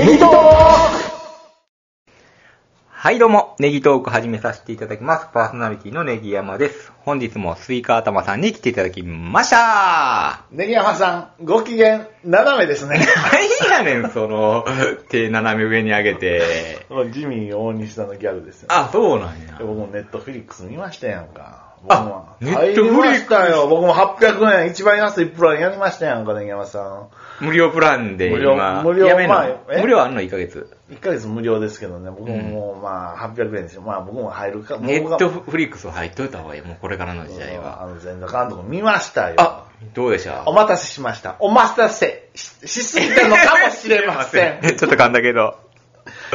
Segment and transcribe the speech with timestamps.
[0.00, 0.30] ネギトー
[2.88, 5.28] はい、どうも、ネギトーク始めさせていただきます。
[5.34, 6.90] パーソナリティのネギ山です。
[7.00, 12.98] 本日もスイカ頭さんに来ていただきましたはネギ山さん、ご機嫌斜めですね。
[13.68, 14.64] いやねん、その、
[15.10, 16.86] 手斜め上に上げて。
[17.12, 18.74] ジミー大西さんのギャグですよ、ね。
[18.74, 19.58] あ、そうなんや。
[19.60, 21.69] 僕もネットフリックス見ましたやんか。
[21.88, 23.66] あネットフリックスよ。
[23.68, 27.08] 僕も800円、一番安いプランやりましたやんか、ネギ山さん。
[27.44, 29.80] 無料プランで無料今、無料まあえ？
[29.80, 30.70] 無料あんの ?1 ヶ月。
[30.90, 33.82] 1ヶ月無料ですけどね、僕ももう、まあ、800円ですよ。
[33.82, 36.62] まあ、僕も入るか、ネットフリックス入っといた方がいい。
[36.62, 37.86] もうこれからの時代あは。
[37.88, 39.36] の、全裸監督見ましたよ。
[39.38, 40.42] あ、どうでした？
[40.46, 41.36] お待たせしました。
[41.38, 44.60] お待たせししすぎたのかもしれません。
[44.76, 45.56] ちょっと噛んだけど。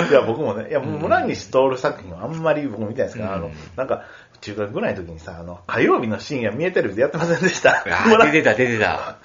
[0.09, 4.03] いや、僕もね、いや、村西徹作品はあんまり僕見たいんですけど、うんあの、なんか、
[4.41, 7.83] 中学ぐらいの時にさ、あの、火曜日の深夜見えテレビでやってませんでした？
[7.83, 9.17] 出てた、出てた。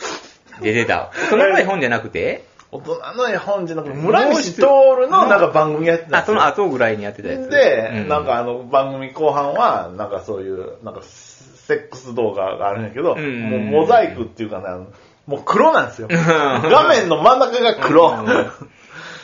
[0.62, 1.11] 出てた。
[1.28, 2.45] その前本じゃなくて？
[2.72, 6.36] 大人の絵本じゃなくて、村西徹のなんか番組やってたんあ、ですよ。
[6.36, 7.50] その後ぐらいにやってたやつ。
[7.50, 14.86] で、うんなんかあの番組後半は、なんかそういう、なんかセックス動画があるんやけど、うんもうモザイクっていうかね、あの
[15.27, 16.06] もう黒なんですよ。
[16.08, 18.27] 画面の真ん中が黒うん。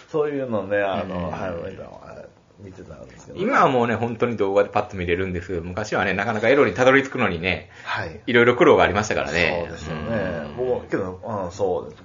[0.09, 8.21] そういうのね、あうんの、はい、見てたんですけど、今はもうね、本当に動画でパッと見れるんですけど、昔はね、なかなかエロにたどり着くのにね、はい。
[8.27, 9.67] いろいろ苦労がありましたからね。
[9.67, 10.55] そうですよね。
[10.57, 12.03] 僕、けど、うん、そうです。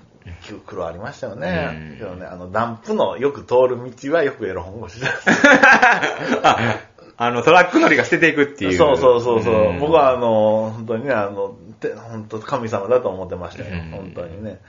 [0.66, 1.92] 苦労ありましたよね。
[1.92, 5.12] うんけどね、あの、ダンプのよく通る道はよくエロ本腰です。
[6.44, 6.80] あ、
[7.18, 8.74] あの、トラック乗りが捨てていくっていう。
[8.74, 9.74] そうそうそうそう。
[9.74, 13.70] ん僕はあの、本当にね、あの、て本当神様だと思ってましたよ。
[13.72, 14.60] うん本当にね。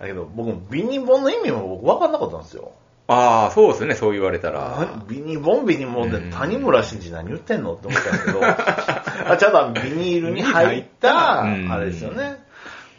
[0.00, 2.72] だけど、僕もビニボンの意味も僕分かんなかったんですよ。
[3.06, 4.88] ああ、そうですね、そう言われたら。
[4.96, 6.30] 何ビニボンビニボンでうん。
[6.30, 7.74] 谷村新司何言ってんの？
[7.74, 12.39] って思ったんですけど、 あちゃんとビニールに入った、うんあれですよね。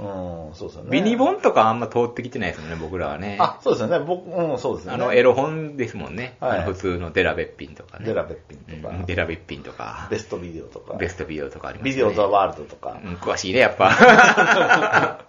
[0.01, 0.89] うん、そうですよね。
[0.89, 3.37] ビニ本とかあんま通ってきてないですもんね、僕らはね。
[3.39, 4.03] あ、そうですよね。
[4.03, 5.03] 僕、うん、そうですよね。
[5.03, 6.37] あの、エロ本ですもんね。
[6.39, 8.05] はいあの普通のデラべっぴんとかね。
[8.05, 10.07] デラべっぴんとかうんデラべっぴんとか。
[10.09, 11.91] ベストビデオとか、ベストビデオとかありますね。
[11.91, 13.89] ビデオザワールドとか、うん、詳しいね、やっぱ。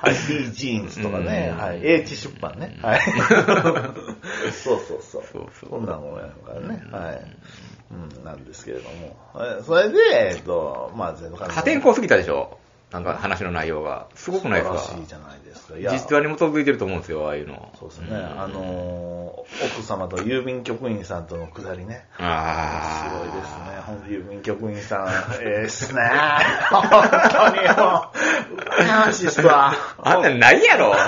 [0.00, 3.00] はい、B ジーンズとかね、うんはい、H 出版ね、はい。
[4.52, 5.22] そうそうそう。
[5.32, 7.20] そうそうこんなもんやからね、はい。
[7.90, 9.16] うん、なんですけれども。
[9.34, 9.98] はいそれで、
[10.34, 12.58] えっと、まあ、全部破天荒すぎたでしょ
[12.90, 14.06] なんか話の内容が。
[14.14, 14.78] すごくないですか？
[14.78, 15.78] 素晴らしいじゃないですか。
[15.78, 17.70] いや実話に基づいてると思うんですよ、ああいうの。
[17.78, 22.06] そうですね、んあのー、奥様と郵便局員さんとのくだりね。
[22.16, 23.18] すああ。
[23.18, 23.80] ごいですね。
[23.86, 25.08] ほんと郵便局員さん、
[25.42, 26.00] ええっすね。
[26.70, 26.98] 本当
[27.50, 29.74] にもう、羨ましいっすわ。
[30.02, 30.94] あんなんないやろ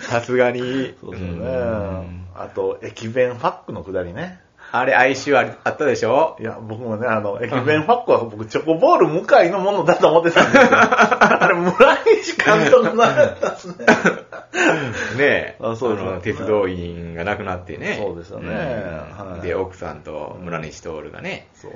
[0.00, 0.94] さすがに。
[1.00, 2.26] そうですよねうん。
[2.34, 4.40] あと、駅弁ファックのくだりね。
[4.70, 6.36] あれ、哀愁ありあったでしょ？
[6.40, 10.68] いや、僕もね、あの、駅弁ファックは僕、チョコボール向かいのものだと思ってたんですよ。
[10.72, 13.74] あれ、村西監督のやったっすね。
[15.16, 15.56] ねえ。
[15.60, 17.96] あそうですねの鉄道員が亡くなってね。
[17.98, 21.72] そうですよねうんはいで、奥さんと村西徹がね、そう。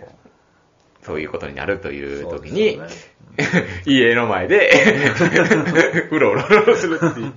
[1.03, 3.10] そういうことになるという時そうに、です
[3.91, 4.70] 家の前で、
[6.10, 7.32] うろうろうろするっていう。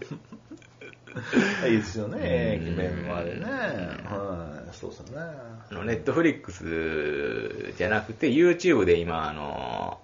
[1.71, 3.45] いいですよね、うん駅弁もあれね。
[3.45, 5.35] はい、そうですよね。
[5.71, 9.99] あのネットフリックスじゃなくて、YouTube で今、あの、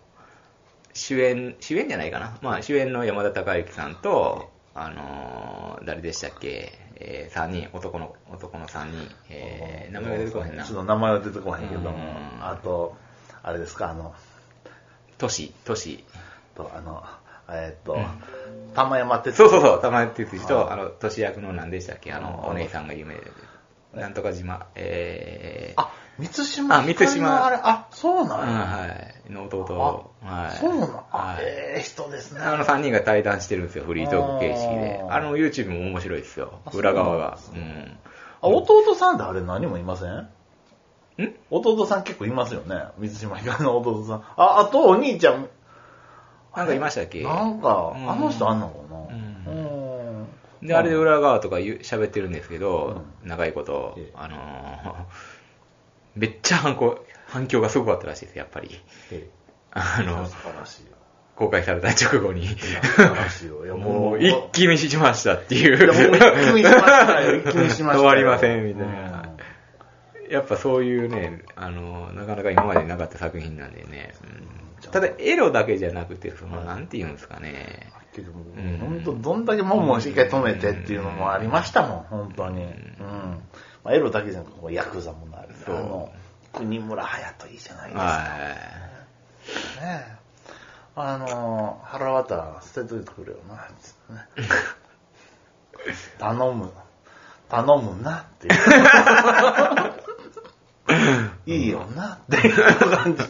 [0.93, 2.37] 主演、主演じゃないかな。
[2.41, 10.75] まあ、主演の山田孝之さんと、あの、誰でしたっけ、えー、3人、男の、男の3人、えー、名前が出てこへんなちょ。
[10.75, 12.95] っと名前は出てこへんけどもうん、あと、
[13.43, 14.13] あれですか、あの、
[15.17, 16.03] 都市、都市。
[16.55, 17.03] と、あの、
[17.49, 23.21] えーっとうん、玉山哲そうそうそう、玉井哲司と、ああの、都市役の何でしたっけ、あの、あお姉さんが有名で。
[23.93, 28.45] なんとか島、えー、あ、満島あ満島あれ、あ、そううん、なんや。
[28.45, 28.85] は
[29.29, 30.57] い、の弟、はい。
[30.57, 31.43] そうなんあは、い。
[31.43, 32.41] ええ人ですね。
[32.41, 35.03] あの3人が対談してるんですよ、フリートーク形式で。
[35.09, 37.37] あの YouTube も面白いですよあ、裏側が。
[37.37, 37.97] そうんん。
[38.43, 40.09] あ弟さんってあれ何もいません？
[40.09, 40.29] ん？
[41.49, 42.85] 弟さん結構いますよね。
[42.97, 44.23] 水島ひかりの弟さん。
[44.37, 45.47] あ、あとお兄ちゃん。
[46.55, 47.23] なんかいましたっけ？
[47.23, 49.30] なんか、うんあの人あんのかな？
[50.61, 55.41] で、あれで裏側とか言う喋ってるんですけど、う長いことええ、あのー
[56.15, 58.81] めっちゃ反響、反響がすごかったらしいです、やっぱり。
[59.11, 59.29] え
[59.71, 60.91] あのえ素、晴らしいよ。
[61.35, 62.47] 公開された直後に。
[63.77, 65.77] もう、一気見しましたっていう。
[65.77, 67.35] いやもう一気見しましたよ。
[67.39, 67.99] 一気見しましたよ。
[67.99, 69.23] 終わりませんみたいな
[70.23, 74.13] うんやっぱそういうね、あの、なかなか今までになかった作品なんでね。
[74.23, 77.91] うんただ、エロだけじゃなくて、その、なんて言うんですかね。
[78.13, 82.63] けど本当どんだけもんもん一回止めてっていうのもありましたもん、本当に。
[82.63, 82.71] うん。
[83.83, 85.49] まあ、エロだけじゃなくて、ヤクザもなる。
[85.51, 86.11] あそうの、
[86.53, 88.03] 国村隼人いいじゃないですか。
[88.03, 88.19] は
[89.81, 90.21] ね
[90.95, 94.27] あの、腹渡捨てといてくれよな、つってね。
[96.19, 96.71] 頼む。
[97.49, 98.53] 頼むなっていう。
[101.51, 102.55] いいよなっていう
[102.91, 103.23] 感じ。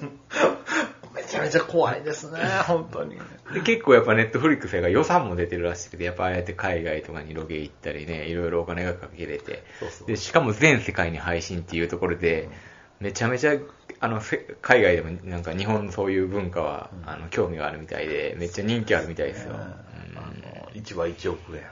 [1.32, 3.18] めちゃめちゃ怖いですね、 本当に。
[3.54, 12.50] で結構やっぱネットフリックスが予算も出てるらしくて、やっぱああやって海外とかにロケ行ったりね、いろいろお金がかけれてそうそう、で、しかも全世界に配信っていうところで、
[13.00, 13.54] めちゃめちゃ、
[14.00, 19.56] あの、せ海外でもなんか日本のそういう文化は、あの、興味があるみたいで、めっちゃ人気あるみたいですよ。
[19.56, 21.64] あの、1話1億円。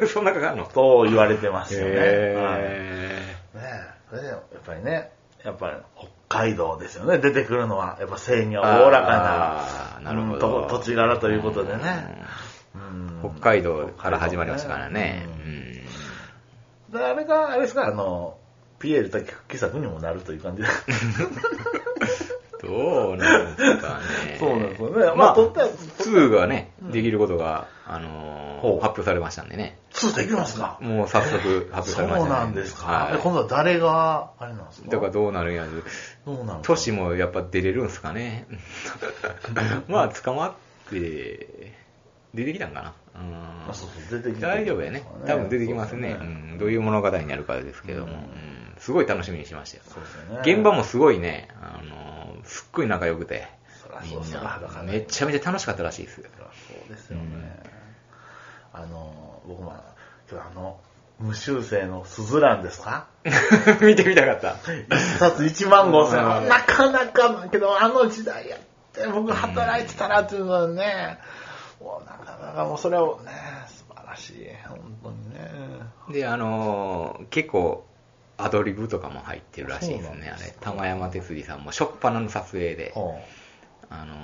[0.00, 0.64] う んそんなかかるの？
[0.66, 1.90] と言われてますよね。
[1.90, 5.10] はいへねえ、それでやっぱりね、
[5.44, 12.24] やっぱり北海道ですよね、出てくるのは、やっぱ性にはおおらかななるほどうんと土地柄ということでね。
[12.74, 15.26] うんー北海道から始まりましたからね。
[16.90, 18.38] であれが、あれですか、あの、
[18.78, 20.68] ピエール滝復帰作にもなるという感じで。
[22.66, 24.36] うんどうなんですかね。
[24.40, 25.06] そうなんですよね。
[25.06, 29.78] まあ、まあ、撮ったやつ、2がね、できることが、あの発表されましたんでね。
[29.92, 32.30] 2できますかもう早速発表さそうれましたね。
[32.40, 32.86] なんですか。
[32.86, 34.90] はいえ今度は誰が、あれなんですか？
[34.90, 35.68] だからどうなるんやろ。
[36.36, 38.46] どうなんですか都市もやっぱ出れるんすかね。
[39.88, 40.52] まあ、捕まっ
[40.90, 41.72] て、
[42.34, 42.94] 出てきたんかな？
[43.14, 43.34] うん
[43.70, 45.02] あそうそう出てきて大丈夫やね。
[45.26, 46.10] 多分出てきますね。
[46.10, 49.82] そうすねん、どういう物語になるかですけども、うんうんすごい楽しみにしましたよ。
[49.88, 50.54] そうですよね。
[50.54, 53.48] 現場もすごいね、あのーすっごい仲良くて、
[53.82, 54.38] そうみんそ
[54.84, 56.22] めちゃめちゃ楽しかったらしいです。
[56.22, 57.60] そうですよね。
[58.72, 59.74] あの、僕も、
[60.30, 60.80] 今日あの、
[61.18, 63.08] 無修正のスズランですか？
[63.82, 64.54] 見てみたかった。
[64.94, 66.48] 一冊1万5千。
[66.48, 68.60] なかなかだけど、あの時代やっ
[68.92, 71.18] て、僕働いてたらっていうのはね、
[71.88, 73.30] もうなかなかもうそれをね、
[73.66, 74.46] 素晴らしい。
[74.68, 75.50] 本当にね。
[76.10, 77.86] で、あのー結構、
[78.36, 80.54] アドリブとかも入ってるらしいですね、あれ。
[80.60, 83.18] 玉山哲司さんも、初っ端の撮影で、ほ
[83.88, 84.14] あの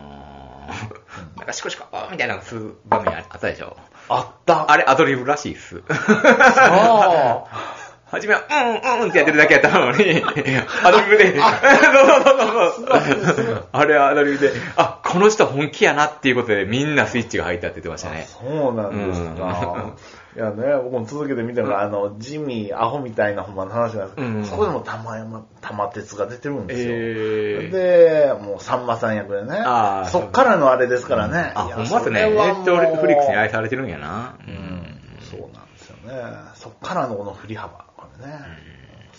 [0.69, 3.77] ーなんかシコシコみたいなのする場面あったでしょ。
[3.79, 3.81] う
[4.11, 4.71] あった。
[4.71, 5.83] あれアドリブらしいっす。
[5.89, 7.45] あ
[8.07, 10.23] 初めは、うんうんってやってるだけやったのに、
[10.85, 13.69] アドリブで、そうそうそうそう。
[13.73, 18.27] あれアドリブで、あ、この人本気やなっていうことでみんなスイッチが入ったって言ってましたね。
[18.29, 19.95] そうなんですか。
[20.35, 26.89] いやね、僕も続けて見てるから、あの、ジミー、アホみたいなほんまの話なんですけど、うんそこでも玉山、玉鉄が出てるんですよ。
[26.93, 30.09] えーで、もうさんまさん役でねあー。
[30.09, 31.53] そっからのあれですからね。
[31.55, 32.29] あ、いやほんまっすね。
[32.29, 34.37] ネットフリックスに愛されてるんやな。
[34.45, 35.01] ううんん。
[35.21, 36.13] そうなんですよね。
[36.57, 37.85] そっからのこの振り幅。
[37.97, 38.35] これね。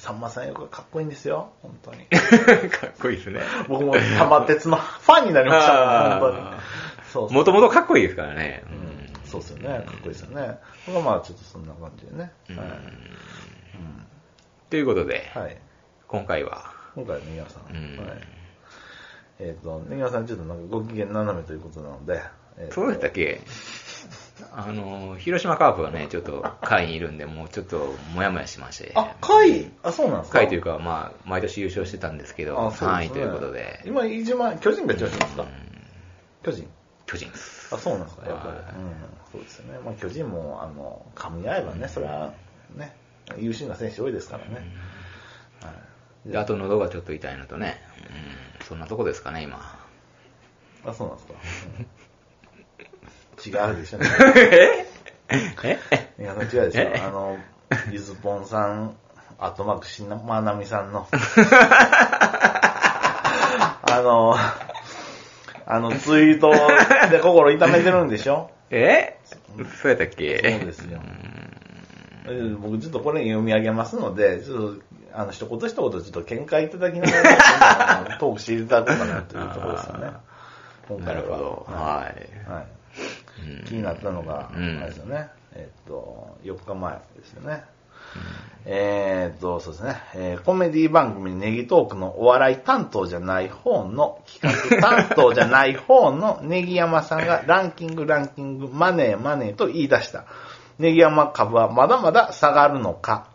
[0.06, 1.50] さんまさん役がかっこいいんですよ。
[1.64, 2.06] 本当に。
[2.70, 3.42] かっこいいですね。
[3.68, 6.20] 僕も玉鉄のファンになりました。
[6.20, 6.44] 本当に。
[7.12, 8.64] そうそうもともとかっこいいですからね。
[8.70, 9.68] うんそうですよね。
[9.68, 10.60] かっこいいですよね。
[10.86, 12.32] 僕はまあちょっとそんな感じでね。
[12.50, 12.68] うんはい。
[14.70, 15.58] ということで、はい。
[16.08, 17.76] 今回は、今回はネギワさん。
[17.76, 18.18] うんはい。
[19.40, 22.22] えっ、と、ネギワさんちょっとなんかご機嫌斜めということなので、
[22.58, 23.42] えーとそうだったっけ？
[24.54, 28.92] あの、広島カープがね、ちょっと会にいるんで、もうちょっともやもやしまして。
[28.96, 30.40] あ、会あ、そうなんですか？
[30.40, 35.50] 会というか、まあ、毎年優勝してたんですけど、あそうですね3位ということで、今、一番、巨人が調子ですかうん
[36.44, 36.68] 巨人？
[37.06, 37.74] 巨人です。
[37.74, 38.50] あ、そうなんですか、やっぱり。
[38.50, 38.94] はいうん、
[39.32, 39.80] そうですよね。
[39.84, 42.34] まあ、巨人も、あの、噛み合えばね、それは、
[42.76, 42.96] ね、
[43.38, 44.66] 優秀な選手多いですからね。
[45.62, 45.72] は
[46.28, 46.32] い。
[46.32, 47.82] で、あと喉がちょっと痛いのとね、
[48.60, 49.60] うん、そんなとこですかね、今。
[50.86, 51.34] あ、そうなんですか？
[51.80, 51.86] うん
[53.46, 54.08] 違うでしょ、ね。
[55.64, 55.80] え？
[56.20, 57.02] いや、違うでしょえ？
[57.06, 57.38] あの、
[57.92, 58.96] ゆずぽんさん、
[59.40, 61.08] あとマークしな、まなみさんの、
[63.88, 64.36] あの、
[65.68, 66.52] あの、ツイート
[67.10, 68.52] で心痛めてるんでしょ？
[68.70, 69.18] え？
[69.82, 70.38] そうやったっけ？
[70.60, 71.00] そうですよ
[72.28, 74.82] えー僕ちょっとこれ読み上げますので、ちょっと、
[75.14, 77.22] あの、一言一言ちょっと見解いただきなが
[78.10, 80.12] ら、 トークしていただこうかなというところですよね。
[80.90, 81.22] 今な回は。
[81.22, 81.66] るほど。
[81.72, 82.30] ははい。
[82.48, 82.52] い。
[82.52, 82.75] はいうん
[83.66, 85.30] 気になったのが、あうんれですよね。
[85.54, 87.64] えっと、4日前ですよね。
[88.66, 100.26] えーっと、そうですね、えーコメディ番組ネギトークのお笑い担当じゃない方の、企画担当じゃない方のネギ山さんが ランキングランキングマネーマネーと言い出した。
[100.80, 103.28] ネギ山株はまだまだ下がるのか。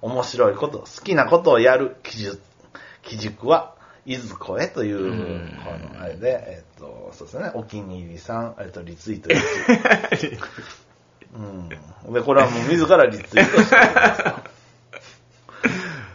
[0.00, 2.38] 面白いこと、好きなことをやる基準、
[3.02, 3.74] 基軸は、
[4.08, 10.38] いずこへという、うんこのあれで、えっと、そうですね、お気に入りさん、えっと、リツイート1。
[11.36, 11.68] うん。
[12.14, 13.82] で、これはもう自らリツイートしてる。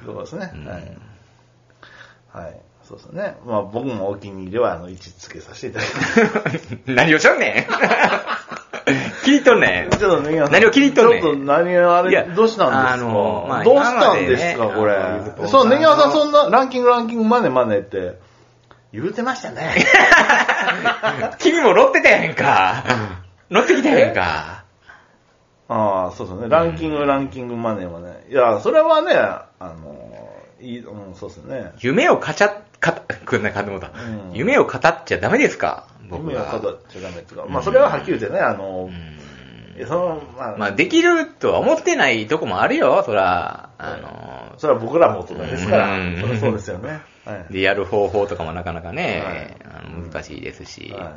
[0.12, 0.52] そうですね。
[0.66, 2.46] はい。
[2.46, 2.60] はい。
[2.84, 3.38] そうですね。
[3.46, 6.02] まあ僕もお気に入りは、あの、位置つけさせていただきま
[6.52, 6.78] す。
[6.92, 7.74] 何をしょんねん
[9.24, 12.94] 切り取んねんちょっとね、何を切り取んねんちょっと何をあれ、どうしたんですか？
[12.94, 14.96] あのまあどうしたんですか、これ？
[15.46, 18.20] んそう、ネギワさんそんなランキングランキングマネマネって
[18.92, 19.74] 言うてましたね。
[21.40, 22.84] 君も乗ってたやんか。
[23.50, 24.64] 乗ってきたやんか。
[25.70, 26.50] あああ、そうですね。
[26.50, 28.26] ランキング、ランキングマネーはね。
[28.30, 30.13] いや、それはね、あの、
[30.64, 31.72] いい、うん、そうですね。
[31.80, 35.86] 夢をかちゃ、かた、 こんな感じもだ、うん夢を語っちゃダメですか？
[36.10, 36.60] 僕夢をが。
[36.60, 38.90] 語っちゃダメっていうか、まあそれははっきり言ってね、あの、
[39.78, 43.70] いやその、まあ、まあ、できるとは思ってないとこもあるよ、そら。
[43.80, 47.02] あの、それは僕らも大人ですから、うんそそうですよね。
[47.26, 47.54] はい。
[47.54, 50.94] で、やる方法とかもなかなかね、はいあの難しいですし。
[50.96, 51.14] は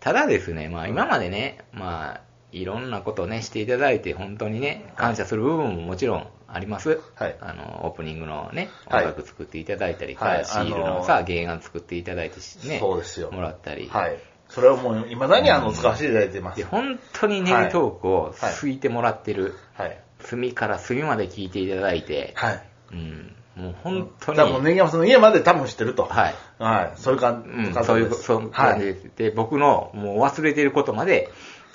[0.00, 2.20] ただですね、まあ今までね、まあ、
[2.54, 7.00] いろんなことをね、していただいて、本当にね、感謝する部分ももちろんあります。
[7.16, 12.36] はいあの、オープニングのね、はい音楽作っていただいたり、はいシールあののさ、原案作っていただいて
[12.68, 13.88] ね、そうですよもらったり。
[13.88, 14.18] はい。
[14.48, 16.58] それはもう、未だにあの、使わせていただいてます。
[16.58, 19.56] で、本当にネギトークをはいすいてもらってる。
[19.74, 19.98] はい。
[20.20, 22.62] 隅から隅まで聞いていただいて、はい。
[22.92, 26.04] うん、もう本当に、多分、ネギ山さんの家まで多分知ってると。
[26.04, 26.34] はい。
[26.58, 26.92] はい。
[26.96, 31.30] そういう感じ、うん、そういう、そういう感じで僕のもう忘れてることまで、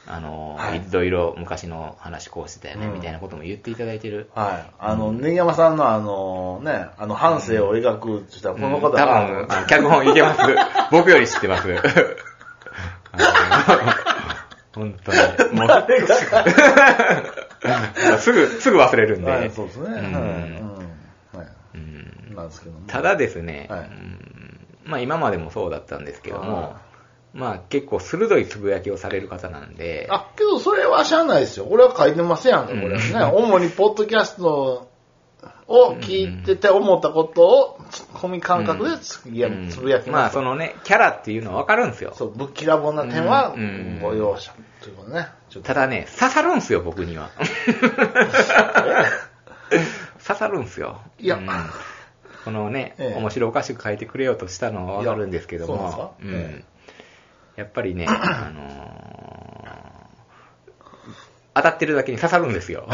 [0.07, 4.29] あの、はいいろいろ昔の話こうしてたよね、うんみたいなことも言っていただいてる。
[4.33, 4.71] はい。
[4.79, 10.39] あの、ネギ山さんのあの、ね、あの、半生を描くって言ったら、この方うん多が、分、脚本いけます。
[10.91, 11.67] 僕より知ってます。
[14.73, 15.17] 本当に。
[15.59, 16.15] もう、誰が
[18.19, 19.31] すぐ、すぐ忘れるんで。
[19.31, 19.85] はい、そうですね。
[19.85, 20.03] うんはい。
[20.03, 20.09] うん。
[21.39, 21.47] はい。
[21.75, 22.87] うんなんですけども。
[22.87, 26.81] ただですね、はいうんまあ今までもそうだったんですけどもは、
[27.33, 31.67] まあ結構鋭いつぶやきをされる方なんで、あ、けどそれはしゃあないですよ。
[31.69, 33.23] 俺は書いてますやんか、これはね。
[33.35, 34.87] 主にポッドキャスト
[35.67, 40.33] を聞いてて思ったことを、ツッコミ感覚でつぶやうんつぶやきまあます。
[40.33, 42.13] そのね、キャラっていうのはわかるんですよ。
[42.15, 45.27] そう、ぶっきらぼうな点はうんうんご容赦ということね。
[45.63, 47.29] ただね、刺さるんすよ、僕には。
[50.25, 51.01] 刺さるんすよ。
[51.19, 51.47] いやうん
[52.45, 56.11] このね、ええ面白おかしく書いてくれようとしたのはわかるんですけどいやそうですか？
[56.21, 56.63] うん
[57.59, 58.89] やっぱりね、 あのー
[61.55, 62.87] 当たってるだけに刺さるんですよ。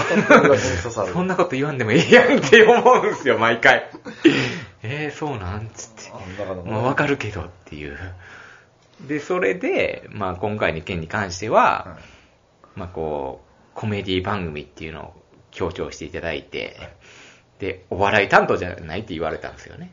[1.13, 3.91] そんなこと言わんでもいいやんって思うんですよ、毎回。
[4.81, 6.11] えー、そうなんつって。
[6.11, 7.97] あだからねまあ、わかるけどっていう。
[9.01, 15.13] で、それで、まあ、今回の件に関しては、はいまあ、こう、コメディ番組っていうのを
[15.51, 16.77] 強調していただいて、
[17.59, 19.91] で、お笑い担当じゃないって言われたんですよね。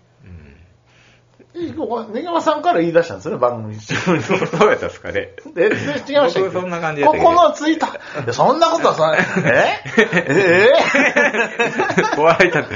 [1.54, 1.68] うん。
[1.68, 4.22] えここネギ山さんから言い出したんですよね、番組中に。
[4.22, 5.30] そうそうやったんですかね。
[5.54, 5.76] で、で
[6.08, 9.82] 違いました僕そんな感じここのツイート、いやそんなことはさ、 え？
[9.96, 10.72] え？
[12.16, 12.18] え？
[12.18, 12.68] お笑い企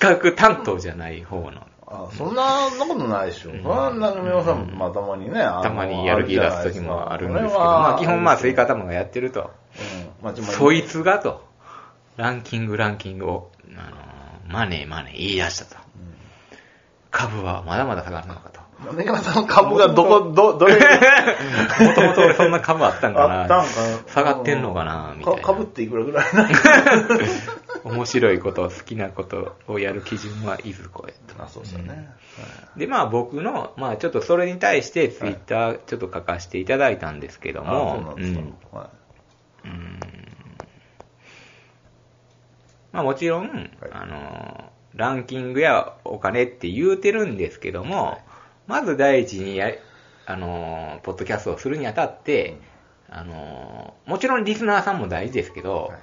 [0.00, 1.62] 画担当じゃない方の。
[1.86, 2.42] あそんな
[2.78, 3.50] ことないでしょ。
[3.62, 9.50] そんな、ネギ山さん、まあたまにね、たまにやる気出す時もあるんですけど、まあ基本まあスイカ玉がやってると。
[10.22, 11.44] うんそいつがと、
[12.16, 14.04] ランキングランキングを、あのー
[14.46, 15.76] マネーマネー言い出したと。
[17.14, 18.60] 株はまだまだ下がるのかと。
[18.92, 20.80] ネギ山さんの株がどこ、ど、どれ、も
[21.94, 23.42] ともと俺そんな株あったんかな。
[23.42, 23.98] あったんかな。
[24.12, 25.40] 下がってんのかなみたいな。
[25.40, 26.48] かぶっていくらぐらいな。
[27.84, 31.40] 面白いこと、好きなことをやる基準はいずこへと。
[31.40, 32.10] あ、そうですよね。
[32.76, 40.00] で、まあ僕の、まあちょっとそれに対してツイッターちょっと書かせていただいたんですけどあそうも、うん。
[42.92, 43.70] まあもちろん、はい。
[43.92, 48.18] あの、ランキングやお金って言うてるんですけども、
[48.66, 49.72] まず第一にや、
[50.26, 52.56] あの、ポッドキャストをするにあたって、
[53.10, 55.98] あの、もちろんリスナーさんも大事ですけど、はい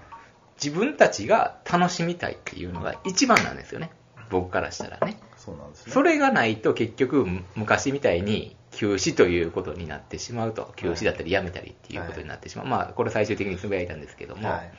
[0.62, 3.90] 自分たちが楽しみたいっていうのが一番なんですよね。
[4.30, 5.14] 僕からしたらね。
[5.14, 5.16] い。
[5.36, 5.92] そうなんですね。
[5.92, 12.68] それがないと結局昔みたいに休止ということになってしまうと、休止だったりやめたりっていうことになってしまう。
[12.68, 14.72] まあこれ最終的につぶやいたんですけども、はい。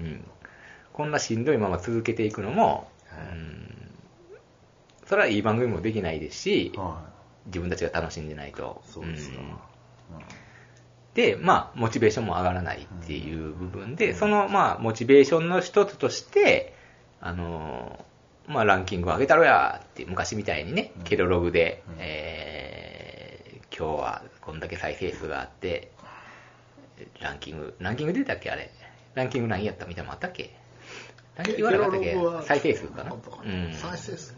[0.00, 0.24] うん、
[0.92, 2.90] こんなしんどいまま続けていくのも、
[5.06, 7.02] それはいい番組もできないですし、は
[7.46, 8.82] 自分たちが楽しんでないと。
[8.88, 8.92] い。
[8.92, 9.40] そうですか。
[9.40, 9.58] ん
[11.14, 16.74] で、まあ、モチベーションも上がらないっていう部分で、その、まあ、モチベーションの一つとして、
[17.20, 18.04] あの、
[18.46, 23.32] まあ、ランキング上げたろやって、昔みたいにね、ケロログで、うんえー
[23.74, 25.90] 今日はこんだけ再生数があって、
[27.20, 28.70] ランキング、ランキング出たっけあれ。
[29.14, 30.54] ランキング何やったみたいなのあったっけ？
[31.36, 32.16] ランキングはなかったっけ？
[32.46, 33.12] 再生数かな？
[33.12, 33.72] うん。
[33.72, 34.34] 再生数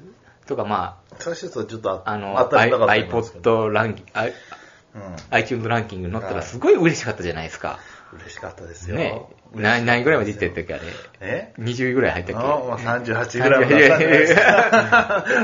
[0.46, 4.32] とか、ま再生数はちょっとあ、あの、iPod ランキング、あうん。
[5.30, 7.78] iTunes ランキングに載ったらすごい嬉しかったじゃないですか。
[8.12, 8.96] 嬉しかったですよ。
[8.96, 9.22] ね
[9.54, 10.82] 何何位ぐらいまでいってったっけあれ？
[11.20, 13.64] え？20位ぐらい入ったっけあまあ38ぐらい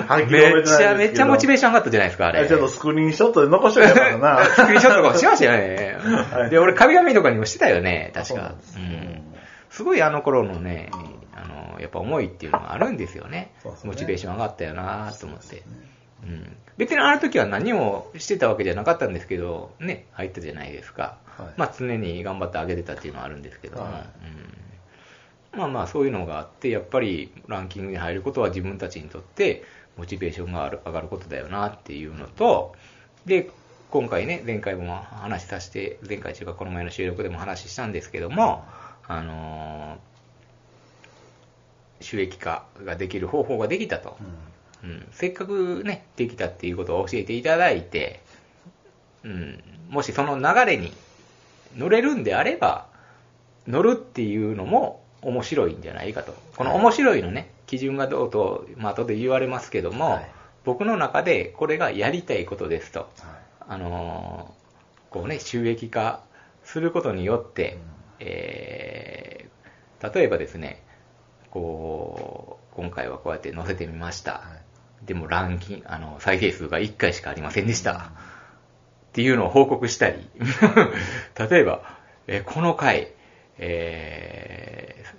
[0.09, 2.47] ま でめちゃめっちゃモチベーション上がったじゃないですか、あれ。
[2.49, 4.45] ちょっとスクリーンショットで残しとけばよかったな。
[4.55, 5.99] スクリーンショットとかしましたよね。
[6.33, 8.55] はいで、俺、神々とかにもしてたよね、確か。
[8.63, 9.23] すうん。
[9.71, 10.91] すごいあの頃のね、
[11.81, 13.53] やっぱ思いっていうのがあるんですよね。
[13.65, 15.63] ねモチベーション上がったよなと思って。
[16.25, 16.57] うん。
[16.77, 21.19] 別にあの時は何もしてたわけじゃなかったんですけど、ね、入ったじゃないですか。
[21.37, 23.85] はいまあ常に頑張ってあげてたっていうのはあるんですけども。
[23.85, 24.51] はいうん
[25.53, 29.65] まあまあそういうのがあって、やっぱりランキングに入ることは自分たちにとって
[29.97, 32.75] モチベーションが上がることだよなっていうのと、
[33.27, 33.51] で、
[33.91, 38.65] 今回ね、前回も話させて、前回というかこの前の収録でも話したんですけども、
[39.07, 40.10] あのー
[42.01, 44.17] 収益化ができる方法ができたと。
[44.83, 48.21] うん、せっかくね、できたっていうことを教えていただいて、
[49.25, 50.93] うん、もしその流れに
[51.77, 52.87] 乗れるんであれば、
[53.67, 56.35] 乗るっていうのも面白いんじゃないかと。
[56.57, 60.31] この面白いのね、基準がどうと、まあ後で言われますけども、はい。
[60.65, 63.01] 僕の中でこれがやりたいことですと。
[63.01, 63.11] はい。
[63.69, 64.61] あのー
[65.11, 66.23] こうね、収益化
[66.63, 67.79] することによって、
[68.21, 69.51] えー
[70.03, 70.83] 例えばですね、
[71.51, 74.33] こう、今回はこうやって載せてみました。
[74.33, 74.71] はい
[75.03, 78.13] でもランキング、あの、再生数が1回しかありませんでした。
[79.11, 80.29] っていうのを報告したり、
[81.51, 81.83] 例えば、
[82.27, 83.09] えーこの回、
[83.59, 85.15] えー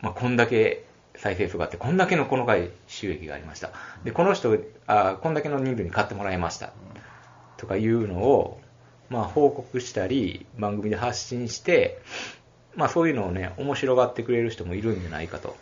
[0.00, 0.84] まあ、こんだけ
[1.14, 3.70] 再生数があって、こんだけのこの回収益がありました。
[4.04, 6.72] で、この人、あこんだけの人数に買ってもらいました。
[7.56, 8.60] とかいうのを、
[9.08, 12.02] まあ、報告したり、番組で発信して、
[12.76, 15.56] まあ、そういうのをね、面白がってくれる人もいるんじゃないかと。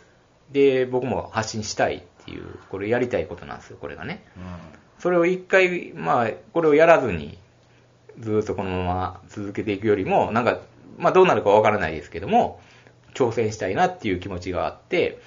[0.51, 4.23] で、僕も発信したいっていう、これやりたいことなんですよ、これがね。
[4.99, 7.37] それを一回、まあ、これをやらずに、
[8.19, 10.59] ずっとこのまま続けていくよりも、なんか、
[10.97, 12.61] まあどうなるかわからないですけども、
[13.13, 15.19] 挑戦したいなっていう気持ちがあって、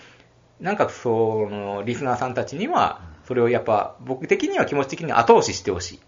[0.60, 6.00] なんかその、リスナーさんたちには、それをやっぱ、僕的には気持ち的に後押ししてほしい。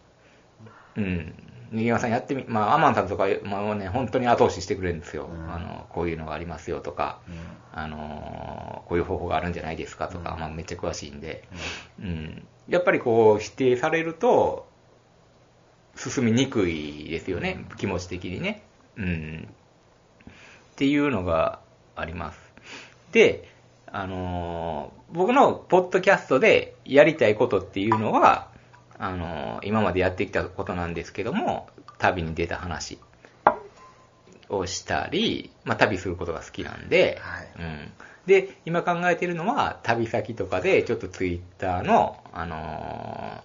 [0.96, 1.34] うん。
[1.72, 5.28] 新山さんやってみ、まあ、アマンさんとか、まあね、本当に後押ししてくれるんですよ。
[5.32, 7.20] うんあの、こういうのがありますよとか、
[7.72, 11.44] あの、こういう方法があるんじゃないですかとか、まあめっちゃ詳しいんで、
[12.00, 12.46] うん。
[12.68, 14.68] やっぱりこう、否定されると、
[15.96, 18.62] 進みにくいですよね、気持ち的にね。
[18.96, 19.48] うん。
[20.30, 20.32] っ
[20.76, 21.60] ていうのが
[21.94, 22.38] あります。
[23.12, 23.48] で、
[23.86, 28.49] あのー僕のポッドキャストでやりたいことっていうのは、
[29.02, 32.98] あのー今までやってきたことなんですけども、旅に出た話
[34.50, 37.48] をしたり、まあ旅することが好きなんで、はい。
[37.58, 37.92] うん。
[38.26, 43.42] で、今考えてるのは、旅先とかで、ちょっとツイッターの、あの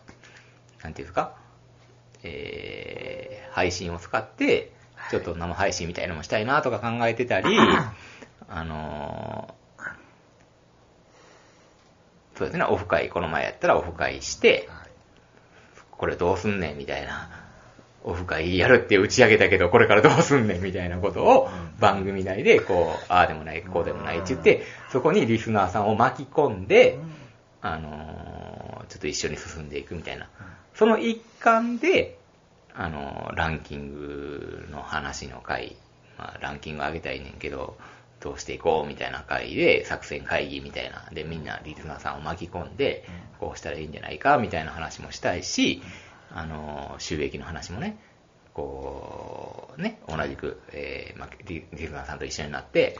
[0.81, 1.35] ーなんていうんですか、
[2.23, 4.73] えー配信を使って、
[5.09, 7.47] ちょっと生配信みたいなのもしたいなとか考えてたり、
[8.49, 9.89] あのー
[12.37, 14.84] そうですね、オフ会、この前やったらオフ会して、はい
[15.97, 17.29] これどうすんねんみたいな、
[18.03, 26.99] オフ会やるって打ち上げたけど、これからどうすんねんみたいなことを番組内で、こう、ああでもない、こうでもないって言って、そこにリスナーさんを巻き込んで、
[27.61, 28.55] あのー
[28.87, 30.29] ちょっと一緒に進んでいくみたいな。
[30.75, 32.19] その一環で、
[32.75, 35.75] あのーランキングの話の回、
[36.19, 37.77] まあ、ランキング上げたいねんけど、
[38.25, 43.05] どうしていこうみたいな回で、作戦会議みたいな、で、みんなリスナーさんを巻き込んで、
[43.39, 45.83] こうしたらいいんじゃないかみたいな話もしたいし、
[46.31, 47.99] あのー収益の話もね、
[48.55, 52.97] こう、ね、同じく、えーまあ、リリスナーさんと一緒になって、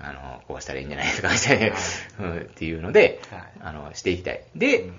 [0.00, 1.76] あの、こうしたらいいんじゃないですか、みたいな、
[2.18, 3.52] うん、っていうので、はい。
[3.60, 4.42] あの、していきたい。
[4.56, 4.90] で、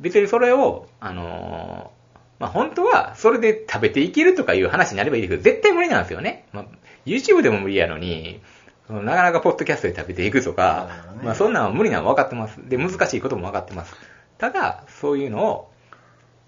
[0.00, 6.48] 別にそれを、あのーまあ、本当は、それで食べていけるとかいう話になればいいですけど、絶対無理なんですよね。
[6.52, 6.64] まあ、
[7.06, 8.59] YouTube でも無理やのに、その
[8.90, 12.56] なかなかポッドキャストで食べていくとかねまあ、そんなんは無理なのは分かってます。
[12.68, 13.94] で、難しいことも分かってます。
[14.38, 15.70] ただ、そういうのを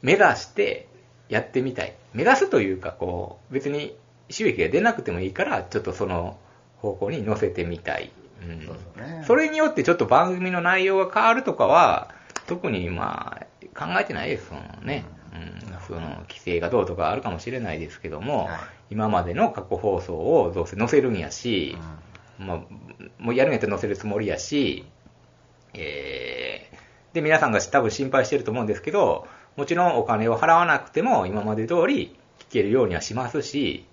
[0.00, 0.88] 目指して
[1.28, 1.94] やってみたい。
[2.14, 3.96] 目指すというか、こう、別に
[4.30, 6.38] 収益が出なくてもいいから、ちょっとその
[6.78, 8.12] 方向に乗せてみたい。
[8.42, 12.10] うんそれによってちょっと番組の内容が変わるとかは、
[12.46, 13.46] 特にまあ、
[13.78, 15.04] 考えてないですもんね。
[15.32, 18.56] うん、その、規制がどうとかあるかもしれないですけども、はい
[18.92, 21.78] 今までの過去放送をどうせ載せるんやし、
[22.38, 22.60] まあ、
[23.18, 24.84] もうやるんやったら載せるつもりやし、
[25.74, 33.86] えー、で、皆さんが多分心配してると思うんですけど、もちろんお金を払わなくても今まで通り聞けるようにはしますし、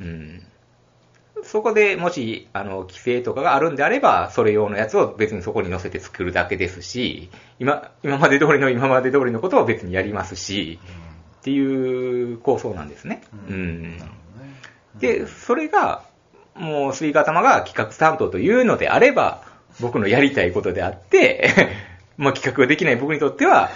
[0.00, 0.42] うん。
[1.42, 10.80] そこでもし、あの、規制とかがあるんであれば、それ用のやつを別にそこに載せて作るだけですし、今、今まで通りの今まで通りのことは別にやりますし、
[11.40, 13.22] っていう構想なんですね。
[13.48, 13.62] ううん
[13.94, 13.98] ん。
[13.98, 14.54] なるほどね
[14.98, 16.02] で、それが、
[16.58, 19.42] もう、スイカ頭が企画担当というのであれば、
[19.80, 21.50] 僕のやりたいことであって、
[22.16, 23.70] まあ企画ができない僕にとっては、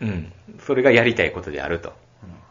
[0.00, 1.92] うん、それがやりたいことであると。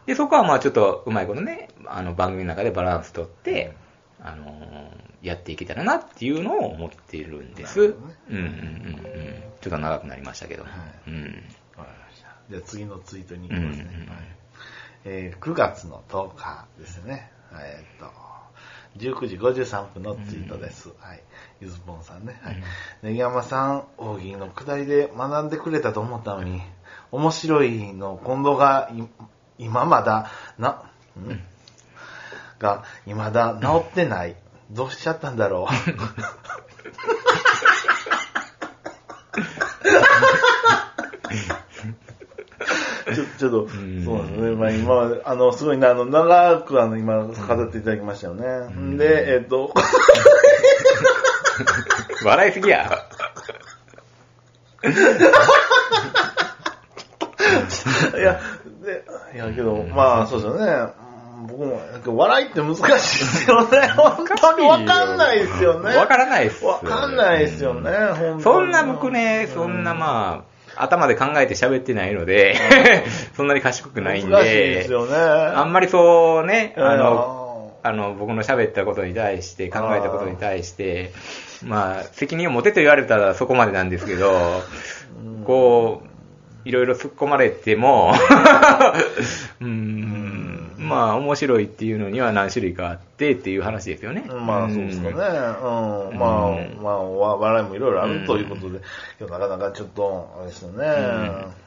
[0.05, 3.73] で、そこはまあちょっとうまいことね、あの番組の中でバランスとって、
[4.21, 7.87] あのーやっていけたらなっていうのを思っているんです。
[7.87, 7.95] ね
[8.29, 9.43] うんうんうんうん。
[9.59, 10.69] ちょっと長くなりましたけども。
[10.69, 11.43] はいうん。
[11.75, 12.29] わかりました。
[12.51, 13.83] じゃあ次のツイートに行きますね。
[13.85, 14.17] うんうんうんはい
[15.05, 17.31] えー9月の10日ですね。
[17.53, 18.13] えーっと、
[18.97, 20.89] 19時53分のツイートです。
[20.99, 21.21] はい。
[21.59, 22.39] ゆずぽんさんね。
[22.41, 22.63] はい。
[23.03, 26.61] ネギ山さん、大喜利のくだりで学んでくれたと思ったのに、
[27.11, 29.03] 面白いの近藤がい
[29.57, 30.81] 今まだ、な、ん
[32.59, 34.35] が、未だ治ってない。
[34.71, 35.73] どうしちゃったんだろう。
[43.15, 44.55] ちょちょっと、そうですね。
[44.55, 47.35] まあ今、あの、すごいな、あの、長くあの、今、語っ
[47.71, 48.97] ていただきましたよね。
[48.97, 49.71] で、えっと、
[52.23, 53.07] 笑いすぎや。
[58.17, 58.39] いや、
[58.83, 60.71] で、いやけど、まあ、そうですよね。
[60.99, 61.05] うん
[61.47, 61.81] 僕も、
[62.17, 63.87] 笑いって難しいですよね。
[63.95, 65.95] 本当にわかんないですよね。
[65.95, 66.65] わからないっす。
[66.65, 72.55] わかんないですよね、本当にそんな僕ね、そんなまあ、頭で考えて喋ってないので、
[73.35, 75.15] そんなに賢くないん難しいですで、よね。
[75.15, 81.11] あんまりそうね、あの、あの、僕の喋ったことに対して、考えたことに対して、
[81.63, 84.63] まあ、責任を持てと言われたらそこまでなんですけど、
[85.45, 86.15] こう、
[86.67, 88.11] いろいろ突っ込まれても、
[89.61, 90.24] うーん、
[90.85, 94.21] まあ、面白いっていうのには何種類かあってっていう話ですよね。
[94.21, 95.13] まあ、そうですかね。
[95.13, 95.19] うん。
[95.19, 98.79] まあ、まあ、わ笑いもいろいろあるということで、
[99.19, 100.85] なかなかちょっと、あれですよね。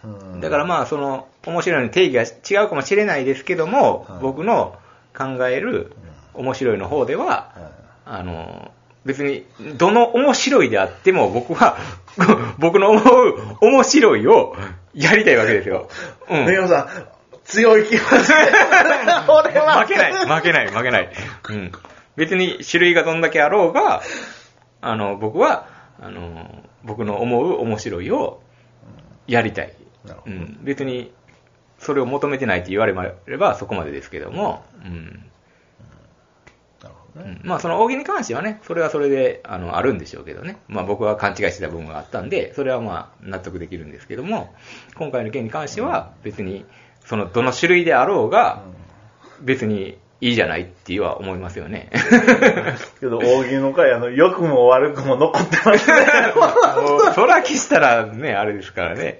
[0.04, 4.76] うんだからまあ、その、面白いの定義が違うかもしれないですけども、はい僕の
[5.16, 5.92] 考える
[6.34, 8.70] 面白いの方では、はいあの、
[9.04, 9.44] 別に、
[9.76, 11.76] どの面白いであっても、僕は、
[12.58, 14.56] 僕の思う面白いを
[14.94, 15.88] やりたいわけですよ。
[16.28, 16.68] うん。
[16.68, 16.88] さん、
[17.48, 18.34] 強い気持ちで。
[19.26, 19.82] 俺は。
[19.82, 21.10] 負けない、負けない、負けない。
[21.48, 21.72] うん。
[22.16, 24.02] 別に種類がどんだけあろうが、
[24.80, 25.66] あの、僕は、
[26.00, 28.42] あの、僕の思う面白いを
[29.26, 29.72] やりたい。
[30.26, 30.58] うん。
[30.62, 31.12] 別に、
[31.78, 32.94] それを求めてないって言われ
[33.26, 35.30] ればそこまでですけども、うん。
[36.82, 37.40] なるほどね。
[37.42, 40.58] うんまあ、その大喜利に関してはね、それはそれで、あの、あるんでしょうけどね。
[40.68, 44.52] まあ、僕は勘違いしてた部分があったんで、それはまあ、納得できるんですけども、
[44.96, 46.66] 今回の件に関しては、別に、
[47.08, 48.62] その、どの種類であろうが、
[49.40, 51.90] 別にいいじゃないっては思いますよね。
[53.00, 55.96] けど、大喜利の回、あの、良くも悪くも残ってますね。
[57.14, 59.18] そら消したらね、あれですからね。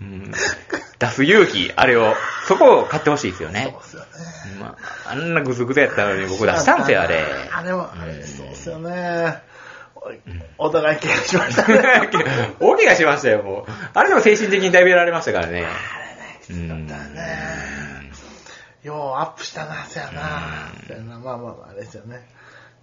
[0.00, 0.32] うん、
[0.98, 2.14] 出す勇気、あれを、
[2.46, 3.68] そこを買ってほしいですよね。
[3.70, 4.08] そうですよね。
[4.60, 7.24] まあ、あんなグズグズやったのに僕出したんですよ、あれ。
[7.52, 7.92] あれは、
[8.24, 9.38] そうですよね。
[10.58, 11.78] おお互い怪我しましたね。
[12.58, 13.72] 大 怪我しましたよ、もう。
[13.92, 15.66] あれでも精神的にだいぶやられましたからね。
[16.50, 18.10] うんだね。
[18.82, 20.72] ようアップしたな、そやな。
[20.86, 22.26] そやな、まあまあまあ、あれですよね。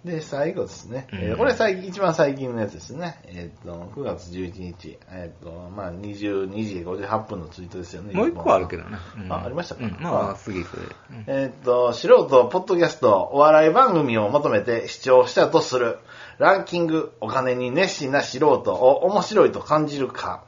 [0.04, 1.08] で、最後ですね。
[1.12, 3.20] えーこれ最近、一番最近のやつですね。
[3.24, 4.96] えっ、と、9月11日。
[5.10, 8.14] えっ、と、まあ、22時58分のツイートですよね。
[8.14, 9.00] もう一個あるけどな。
[9.16, 9.84] うんあありましたか？
[9.84, 10.82] うんまあ、次それ。
[10.82, 15.98] うんえっ、と、素人、ポッドキャスト、お笑い番組を求めて視聴したとする、
[16.38, 20.44] ランキング、お金に熱心な素人を面白いと感じるか、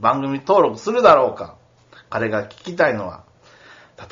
[0.00, 1.56] 番組登録するだろうか、
[2.10, 3.24] 彼が聞きたいのは、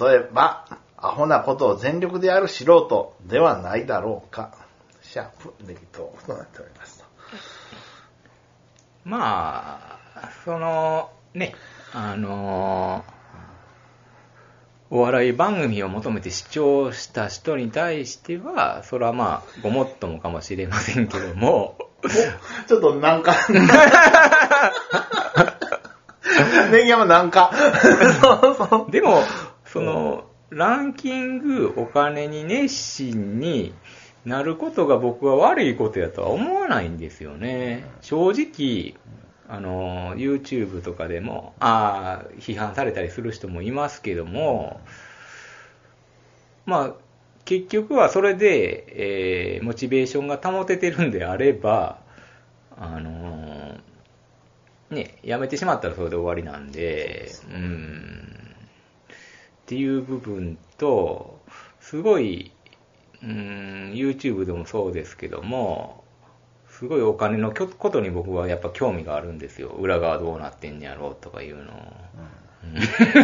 [0.01, 4.55] 例えば、アホなことを全力でやる素人ではないだろうか、
[5.03, 7.05] シャープ、ネギトとなっておりますと。
[9.05, 11.55] まあ、その、ね、
[11.93, 13.05] あの
[14.91, 22.09] お笑い番組を求めて視聴した人に対しては、それはまあ、ごもっともかもしれませんけども、お
[22.69, 23.35] ちょっとなんか、
[26.71, 27.51] ネギ山なんか、
[28.21, 28.91] そうそう。
[28.91, 29.23] でも、
[29.65, 33.75] その、ランキング、お金に熱心に
[34.25, 37.85] なることが僕は悪いことやとは思わないんですよね。
[38.01, 38.95] 正直、
[39.49, 44.81] あの、YouTube とかでも、ああ、批判されたりする人もいますけども、
[46.67, 46.93] まあ、
[47.45, 51.99] 結局はそれで、えーモチベーションが保ててるんであれば、
[52.77, 53.42] あの
[54.93, 58.57] ね、やめてしまったらそれで終わりなんで、うん、
[59.13, 59.15] っ
[59.67, 61.41] ていう部分と、
[61.81, 62.53] すごい、
[63.23, 66.05] うん、YouTube でもそうですけども、
[66.69, 69.69] すごいお金のことに僕はやっぱ興味があるんですよ。
[69.69, 71.73] 裏側どうなってんやろうとかいうの。
[71.73, 71.77] を。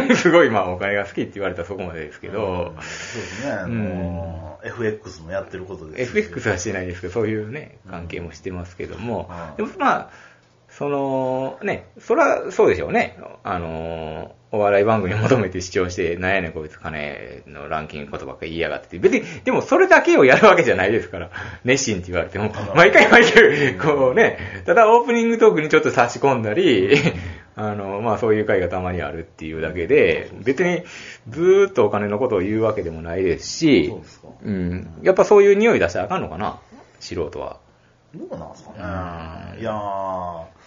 [0.09, 0.15] うん。
[0.15, 6.17] すごいまあお金が好きって言われたらそこまでですけど、そうですね、あの FX もやってることですし。
[6.19, 9.55] FX はしてないですけど、そういうね、関係もしてますけども、うん。
[9.57, 10.09] でもまあ、
[10.79, 13.19] その、ね、それはそうでしょうね。
[13.43, 21.31] あの、お笑い番組を求めて視聴して、なんやねんこいつ金のランキングことばっかり言いやがってて、別に、でもそれだけをやるわけじゃないですから、
[21.65, 26.95] 熱心って言われても、毎回毎回、こうね、ただオープニングトークにちょっと差し込んだり、
[27.57, 30.83] あの、まあそういう会がたまにあるっていうだけで、別に
[31.27, 34.87] ずーっとお金のことを言うわけでもないですしそうですか、うん。
[35.03, 36.57] やっぱそういう匂い出したらあかんのかな
[37.01, 37.57] 素人は。
[38.15, 38.77] どうなんですかね。
[38.77, 40.58] うんいやー、うん。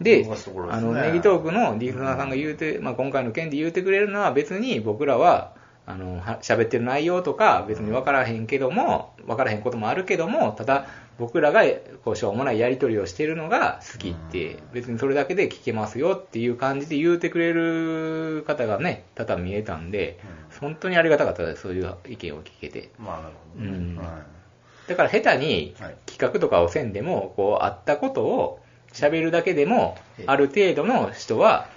[0.00, 0.26] で、
[0.70, 0.82] あね。
[0.82, 5.52] の、ネギトークのリスナーさんが言うて、まあ今回の件で言うてくれるのは別に僕らは、
[5.86, 10.86] あの、は喋ってる内容とか別に分からへんけども、分からへんこともあるけども、ただ
[11.18, 11.62] 僕らが
[12.04, 20.18] こうしょうもないやり取りをしてるのが好きって、別にそれだけで聞けますよっていう感じで言うてくれる方がね、多々見えたんで、
[20.60, 22.90] 本当にありがたかったです、そういう意見を聞けて。
[22.98, 23.76] まあ、なるほどね。
[23.76, 23.96] うん。
[23.96, 24.88] はい。
[24.88, 25.96] だから下手にはい。
[26.06, 28.60] 企画とかをせんでも、こう、あったことを
[28.92, 31.68] 喋るだけでもええ、ある程度の人は、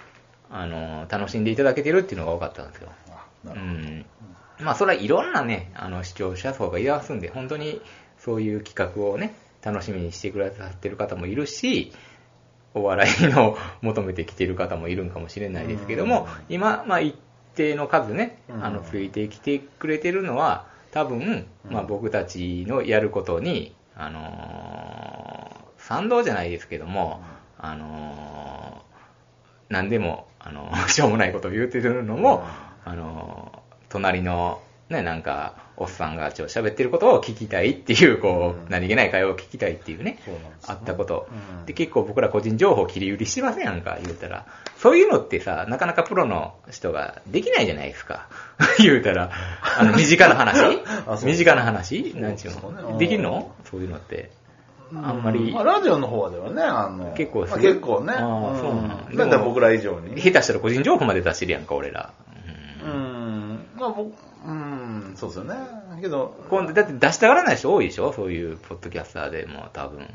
[0.50, 2.88] あの、楽しんでいただけてるっていうのが多かったんですよ。
[3.10, 4.06] あうん。
[4.60, 7.80] まあ、それはいろんなね、あの、視聴者層がいらっしゃるんで、本当に
[8.18, 11.92] そういう企画をね、楽しみにしてくださってる方もいるし、
[12.74, 17.16] お笑いの求めてきてる方もいるんかもしれないですけども、今、まあ、一
[17.54, 25.33] 定の数ね、あの、うんついてきてくれてるのは、多分、まあ、僕たちのやることに、あのー
[25.88, 27.22] 賛同じゃないですけども、
[27.58, 28.84] あのー
[29.70, 32.44] 何でも、あの、 しょうもないことを言うてるのも、
[32.84, 41.26] あの、隣の、ね、なんか、おっさんがちょっと喋ってることを聞きたいっていう、こう何気ない会話を聞きたいっていうねそうなんです、あったこと。
[41.58, 41.66] うん。
[41.66, 44.46] で、結構僕ら個人情報切り売りしてませんやんか、言うたら。
[44.78, 48.28] そういうのってさ、なかなかプロの人ができないじゃないですか。
[48.78, 49.30] 言うたら、
[49.78, 50.78] あの、身近な話？
[51.26, 52.14] 身近な話？
[52.14, 52.96] なんちゅうの？
[52.98, 53.52] できるの？
[53.64, 54.30] そういうのって。
[54.92, 58.12] あんまりまあ、ラジオの方ではね、あの、結構まあ結構ね。
[58.16, 60.20] あーそうなんんだ僕ら以上に。
[60.20, 62.12] 下手したら個人情報まで出してるやんか、俺ら。
[62.84, 62.92] ううん
[63.54, 63.66] ん。
[63.76, 64.12] まあ僕、
[64.46, 65.54] うん、そうですよね。
[66.00, 68.12] けど、今度だって出したがらない人多いでしょ？
[68.12, 70.06] そういうポッドキャスターでも多分。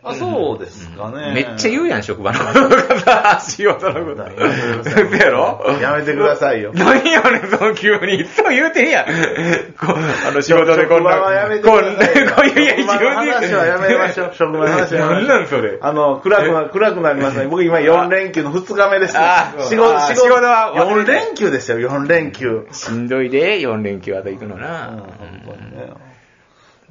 [0.00, 1.32] あ、そうですかね。
[1.34, 4.22] めっちゃ言うやん、職場のこととかさ、仕事のこと。
[4.22, 6.70] やめてくださいそうやろやめてくださいよ。
[6.72, 8.20] 何やねん、その急に。
[8.20, 9.06] いつも言うてんやん。
[9.06, 9.94] こ
[10.28, 11.10] あの仕事でこんな。
[11.10, 15.78] 職場はやめてくこんな、ださいよこういや、職場の話はやめましょう職場の話はやめましょう何なんそれ。
[15.80, 17.46] あの、暗くな、暗くなりますね。
[17.48, 22.68] 僕今4連休の2日目ですよあ仕事、あ仕事は忘れ4て連休でしたよ、4連休。
[22.70, 24.90] しんどいで、4連休あと行くのうん、な。
[25.18, 26.07] 本当にね。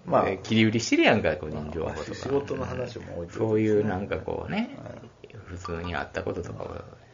[0.07, 2.15] まあ、で切り売りしてるやんか、個人情報とか。
[2.15, 4.77] 仕事の話も置いてそういうなんかこうね、
[5.45, 6.69] 普通にあったこととかを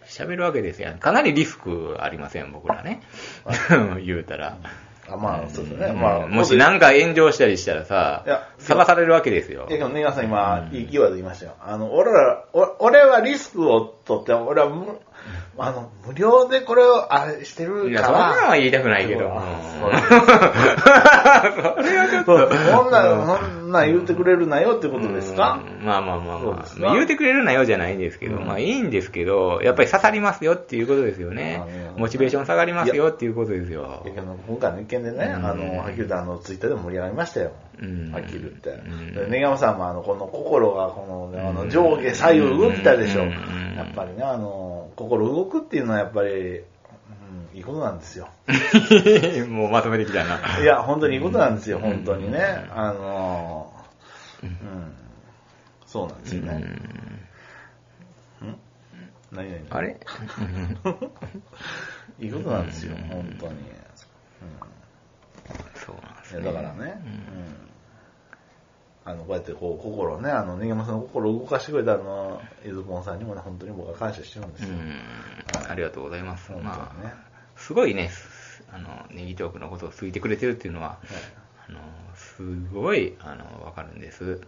[0.06, 1.00] 喋るわけですやん。
[1.00, 3.02] かなりリスクありません、僕らね。
[4.06, 4.58] 言うたら。
[5.10, 5.88] あまあ、そうですね。
[5.88, 9.80] うんまあ、もしなんか炎上したりしたらさいや、探されるわけですよいや、。
[9.80, 11.56] でもね、皆さん今、いいキーワード言いましたよ。
[11.60, 15.00] あの、俺ら、お俺はリスクを取って、俺は無、
[15.56, 19.20] あの、無料でこれを、あれしてるいや、かそんなのら、は言いたくないけど。
[19.20, 19.32] それ
[21.98, 22.48] はちょっと。
[22.76, 25.60] こんなん、そんなん言うてくれるなよってことですか？
[25.80, 26.94] うんまあまあまあまあ。
[26.94, 31.62] 言うてくれるなよじゃないんですけど、うんまあいいんですけど、やっぱり刺さりますよっていうことですよね。
[31.98, 34.04] モチベーション下がりますよっていうことですよ
[34.48, 37.52] 今回の意見でね、うんあの、はっきり言ってあの、ツイッターでも盛り上がりましたよ。
[37.82, 39.30] うんはっきり言って。
[39.30, 43.24] 根山さんもあの、この心が、この、あうんの上下左右動いたでしょ。
[43.24, 43.30] うん
[43.76, 46.64] やっぱりね、あの、心動くっていうのはやっぱり、うん、
[47.54, 48.30] いいことなんですよ。
[49.50, 50.60] もうまとめてきたな。
[50.62, 52.68] いや、本当にいいことなんですよ、うん本当にね。
[52.72, 53.74] あの、
[54.44, 54.94] うん、
[55.86, 56.54] そうなんですよね。
[56.54, 58.58] うん
[59.32, 59.98] 何々あれ
[62.20, 63.54] いいことなんですよ、本当に。
[63.54, 63.58] うん
[65.76, 66.46] そうなんですね。
[66.46, 67.73] だからね、うん
[69.06, 74.70] あの、こうやってこう、心ね、あの、根山さんの心を動かしてくれたあの、エズポンさんにもね、本当に僕は感謝してるんですよ。
[74.70, 75.72] うん。
[75.72, 76.52] ありがとうございます。
[76.52, 77.14] ねまあ、
[77.58, 78.12] すごいね、
[78.72, 81.00] あの、ネギトークのことをついてくれてるっていうのは、
[81.68, 81.80] あの、
[82.16, 84.40] すごい、あの、わかるんです。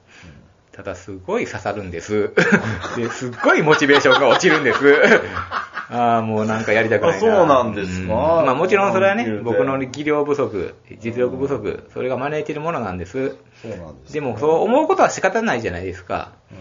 [0.76, 2.32] ただ、すごい刺さるんです。
[2.98, 4.80] ですっごいモチベーションが落ちるんです。
[5.90, 7.18] ああ、もうなんかやりたくないな。
[7.18, 8.14] あそうなんですか？
[8.14, 13.36] まあもちろんそれはねうん、僕の技量不足、実力不足、それが招いているものなんです。
[13.62, 16.32] そうなんですでも、そう思うことは仕方ないじゃないですか。
[16.52, 16.58] うん。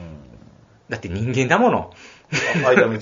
[0.90, 1.90] だって人間だもの。
[2.33, 3.00] あ相田光夫。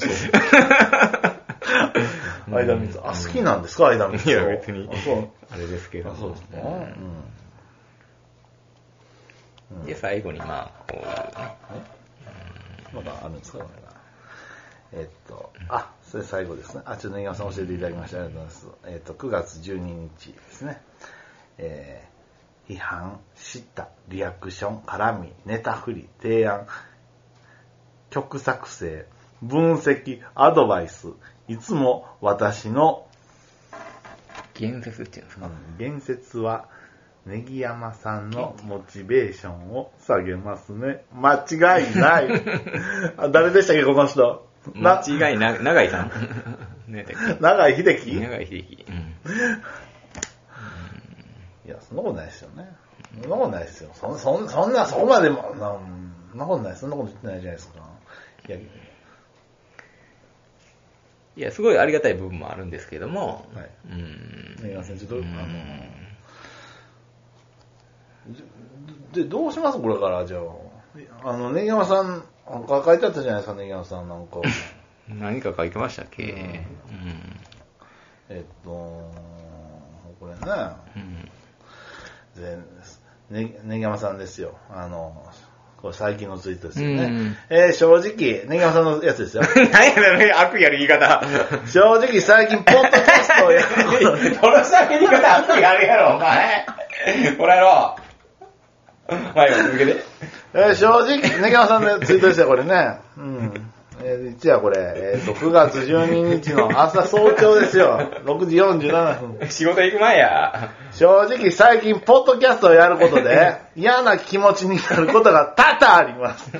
[2.51, 2.73] 相田。
[3.09, 3.89] あ、好きなんですか？
[3.89, 4.31] 相田光夫。
[4.31, 5.29] いや別にあ、そう。
[5.53, 6.49] あれですけどあ、そうですか。
[6.57, 6.95] うん。
[9.87, 11.13] で、最後にまあ、こういうね、
[12.93, 13.93] まだあるんですかこれが。
[14.95, 16.83] えっと、あ、それ最後ですね。
[16.85, 18.67] あ、ちょっと根山さん教えていただきましてありがとうございます。
[18.87, 20.83] えっと、9月12日ですね。
[21.59, 26.67] えー、批判、知った、リアクション、絡み、ネタ振り、提案、
[28.11, 29.07] 曲作成、
[29.41, 31.09] 分析、アドバイス、
[31.49, 33.07] いつも私の
[34.55, 35.51] 言説っていうんですか？
[35.79, 36.69] 言説は
[37.27, 41.05] ネギ山さんのモチベーションを下げますね。
[41.15, 41.57] 間違
[41.93, 42.29] いない。
[43.17, 44.49] あ誰でしたっけ、この人？
[44.75, 45.03] な？
[45.05, 46.11] 間違いな、長井さん。
[46.89, 47.07] ね
[47.41, 48.21] 長井秀け樹？
[48.21, 48.87] 長井秀樹。
[48.89, 49.15] うん
[51.65, 52.69] いや、そんなことないですよね。
[53.23, 53.91] そんなことないですよ。
[53.95, 55.79] そんそんそんな、そこまでも、な
[56.33, 56.77] そんなことない。
[56.77, 57.79] そんなこと言ってないじゃないですか。
[58.49, 58.57] いや、
[61.37, 64.57] いや、すごいありがたい部分もあるんですけども、はいうん。
[64.61, 65.39] ネギ山さん、ちょっと、あうんの、
[69.13, 69.79] で、どうします？
[69.81, 70.39] これから、じゃ
[71.25, 71.29] あ。
[71.31, 74.41] あの、ネギ山さん、なんか書いてあったじゃないですか、ネギ山さん、なんか。
[75.09, 76.67] 何か書いてましたっけ、うんうん
[78.31, 79.13] えっと、こ
[80.23, 80.37] れね、
[80.97, 81.29] うん
[82.43, 82.59] で
[83.31, 84.57] ね、ネギ山さんですよ。
[84.71, 85.23] あの、
[85.83, 87.05] これ最近のツイートですよね。
[87.05, 89.43] うんえー正直、ネギ山さんのやつですよ。
[89.73, 91.23] 何やろね、悪意ある言い方。
[91.67, 96.67] 正直最近、ポッドキャストをやることにこの 喋り方悪意あるやろ、お前。
[97.37, 97.97] これやろ。
[99.35, 100.05] はい、続けて。
[100.55, 102.99] えー正直、ネギ山さんのツイートですよ、これね。
[103.17, 103.73] うん。
[104.05, 104.79] えー、一夜これ、
[105.15, 108.11] えっ、と、9月12日の朝早朝ですよ。
[108.25, 109.49] 6時47分。
[109.49, 110.71] 仕事行く前や。
[110.93, 116.51] 正直最近、ポッドキャストをやることで、 嫌な気持ちになることが多々あります。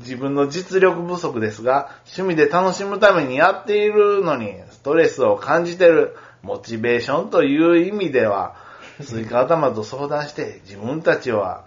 [0.00, 8.54] 自分の実力不足ですが、趣味で楽しむためにやっているのに、ストレスを感じてる、モチベーションという意味では、
[9.00, 11.66] スイカ頭と相談して、自分たちは、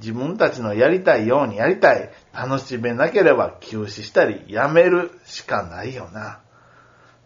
[0.00, 2.10] 自分たちのやりたいようにやりたい。
[2.32, 6.40] 楽しめなければ休止したり、やめるしかないよな。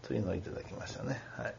[0.07, 1.21] というのをいただきましたね。
[1.37, 1.55] はい。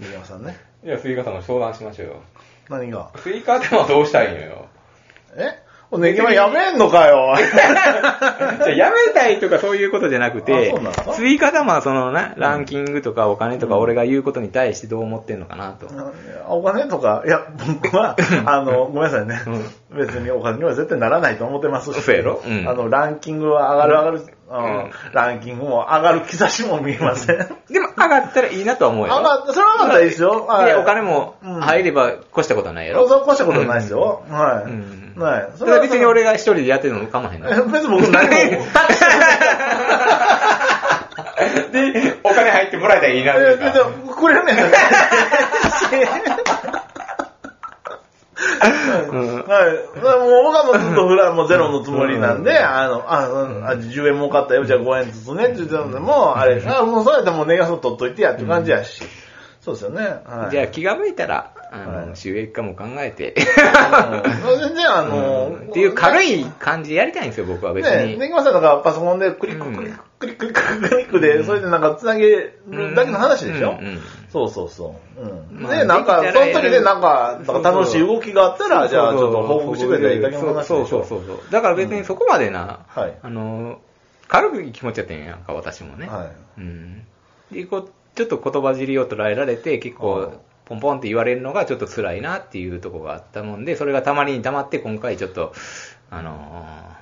[0.00, 0.58] ネギ山さんね。
[0.84, 2.22] いや、スイカさんも相談しましょうよ。
[2.68, 3.10] 何が？
[3.16, 4.68] スイカ頭どうしたいのよ。
[5.34, 5.69] え？
[5.92, 7.34] おネギマやめんのかよ。
[7.42, 15.88] じゃあやめたいとかそういうことじゃなくあてそうなんですか、スイカ頭はそのな、ランキングとかお金とか俺が言うことに対してどう思ってんのかなと。
[16.48, 17.40] お金とか、いや、
[17.82, 19.40] 僕は、あの、ごめんなさいね。
[19.92, 22.00] う別にお金には絶対ならないと思ってますし。
[22.00, 22.16] そう
[22.48, 24.26] んあの、ランキングは上がる上がる、うん
[25.12, 27.36] ランキングも上がる兆しも見えません。
[27.36, 29.14] 上でも上がったらいいなとは思うよ。
[29.22, 30.46] がって、それは上がったらいいですよ。
[30.46, 33.08] はいで、お金もうん入れば越したことはないやろ？
[33.08, 34.22] そう越したことないですよ。
[34.28, 34.70] はい。
[34.70, 35.48] うんはい。
[35.56, 37.66] それは別に俺が一人でやってるのも構わへんえの。
[37.66, 38.30] 別に僕何も、
[41.72, 44.56] で、お金入ってもらえたらいいなえ別にくれんねん。
[49.10, 49.34] うん。
[49.42, 50.00] はい。
[50.00, 53.66] もう僕はもうずっとフラもうゼロのつもりなんで、あの、あ、うん。
[53.66, 55.44] あ10円儲かったよ、じゃあ5円ずつね。
[55.44, 59.02] って言ってたので、もう、あれ、あ、もうそうやったらもうネガソ取っといてやって感じやし。
[59.60, 60.02] そうですよね。
[60.24, 60.50] はい。
[60.50, 68.18] じゃあ気が向いたら、あはいの、収益化も考えて、うん全然あの、 っていう軽い感じでやりたいんですよ、僕は別ね、に。
[68.18, 73.76] ネギマさんとかパソコンでクリックうんクリッククリッククリッククリックで、それでなんか繋げるだけの話でしょ？
[73.80, 74.00] うんうん
[74.32, 75.20] そうそうそう。
[75.20, 75.62] うん。
[75.62, 80.76] まあで、なんか、その時でなんか、なんか楽しい動きがあったら、じゃあちょっと報告してくれたらいいだけの話でしょ？
[80.76, 81.38] そうそうそうそう。
[81.52, 83.78] だから別にそこまでな、はいあの、
[84.28, 86.06] 軽い気持ちやったんやんか、私もね。
[86.08, 86.60] はい。
[86.60, 87.02] うん。
[87.50, 90.32] で、こう、ちょっと言葉尻を捉えられて、結あ構、
[90.64, 95.52] ポンポンって言われるのがちょっと辛いなっていうところがあったもんで、それがたまりに溜まって、今回ちょっと、
[96.10, 97.00] あのー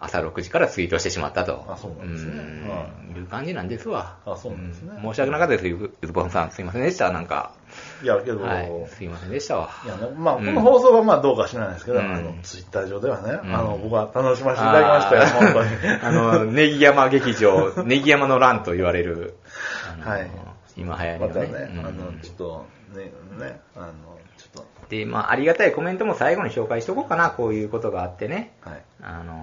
[0.00, 1.64] 朝6時からツイートしてしまったと。
[1.68, 4.16] あそうなんですねうんはいう感じなんですわ。
[4.24, 6.52] あそうなんですね申し訳なかったです、ゆずぼんさん。
[6.52, 7.50] すいませんでした、なんか。
[8.02, 8.70] いや、けど、はい。
[8.88, 9.70] すいませんでしたわ。
[9.84, 15.70] いやね、まあ、こうんの放送がまあどうか知らないですけど、うんあの、ツイッター上ではね、うんあの、僕は楽しませていただきましたよ、本当に。
[16.02, 19.36] あの、ネギ山劇場、ネギ山の乱と言われる、
[20.00, 20.30] はい
[20.76, 21.34] 今流行りのね。
[21.34, 28.54] またね、うんあの、ちょっと、ね、ね、あの、ちょっで、まあ、ありがたいコメントも最後に紹介しとこうかな、こういうことがあってね。
[28.62, 28.82] と、はい。
[29.02, 29.34] あの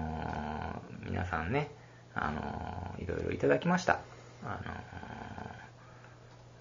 [0.82, 1.70] ー皆さんね、
[2.14, 4.00] あのーいろいろいただきました。
[4.44, 5.25] あのー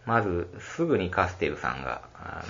[0.05, 2.43] まず、すぐにカステルさんが、あ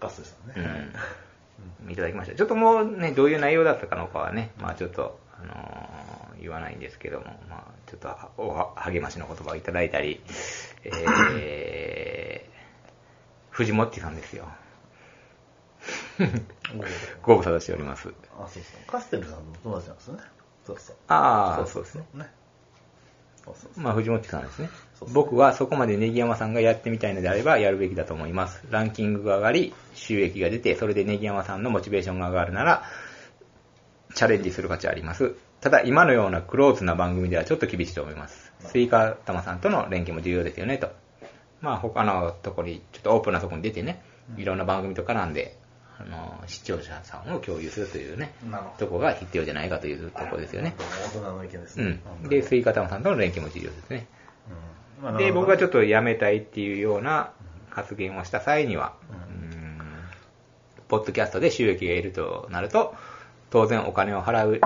[0.00, 0.92] ガスですよのーね。
[1.84, 2.36] うん、いただきました。
[2.36, 6.00] ちょっともうね、どういう内容だったかのかはね、まあちょっと、あのー
[6.40, 10.22] 言わないんですけども、まあちょっとはおは励ましの言葉をいただいたり、
[10.84, 12.90] えー、
[13.50, 14.48] 藤もっちさんですよ。
[17.22, 18.08] ご無沙汰しております。
[18.38, 18.90] あ、そうそう。
[18.90, 20.18] カステルさんの友達なんですね。
[20.66, 20.96] そうそう。
[21.08, 22.04] ああ、そうですね。
[22.14, 22.30] ね。
[23.76, 24.70] まあ、藤本さんですね
[25.12, 28.62] 僕はそこまでネギ山さんがやってみたいのであればやるべきだと思います。
[28.70, 32.82] ランキングが上がり、収益が出て、それでネギ山さんのモチベーションが上がるなら、
[34.14, 35.34] チャレンジする価値はあります。
[35.60, 38.52] ただ、今のようなクローズな番組ではちょっと厳しいと思います。
[38.60, 40.90] スイカ玉さんとの連携も重要ですよね、と。
[41.62, 44.02] まあ、他のとこに、ちょっとオープンなとこに出てね、
[44.36, 45.56] いろんな番組と絡んで、
[46.00, 48.32] あの、視聴者さんを共有するというね、
[48.78, 50.74] とこが必要じゃないかというところですよね。
[50.78, 52.00] 大人の意見ですね。
[52.22, 52.28] うん。
[52.28, 54.06] で、スイカ玉さんとの連携も重要ですね。
[55.02, 57.32] うんで、僕がちょっと辞めたいっていうような
[57.70, 59.40] 発言をした際には、うん
[60.88, 62.94] ポッドキャストで収益が得るとなると、
[63.50, 64.60] 当然お金を払う、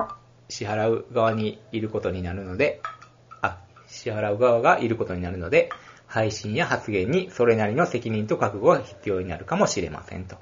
[0.49, 2.81] 支払う側にいることになるので、
[3.41, 5.69] あ、支払う側がいることになるので、
[6.07, 10.37] 配信や発言にそれなりの責任と覚悟が必要になるかもしれませんと。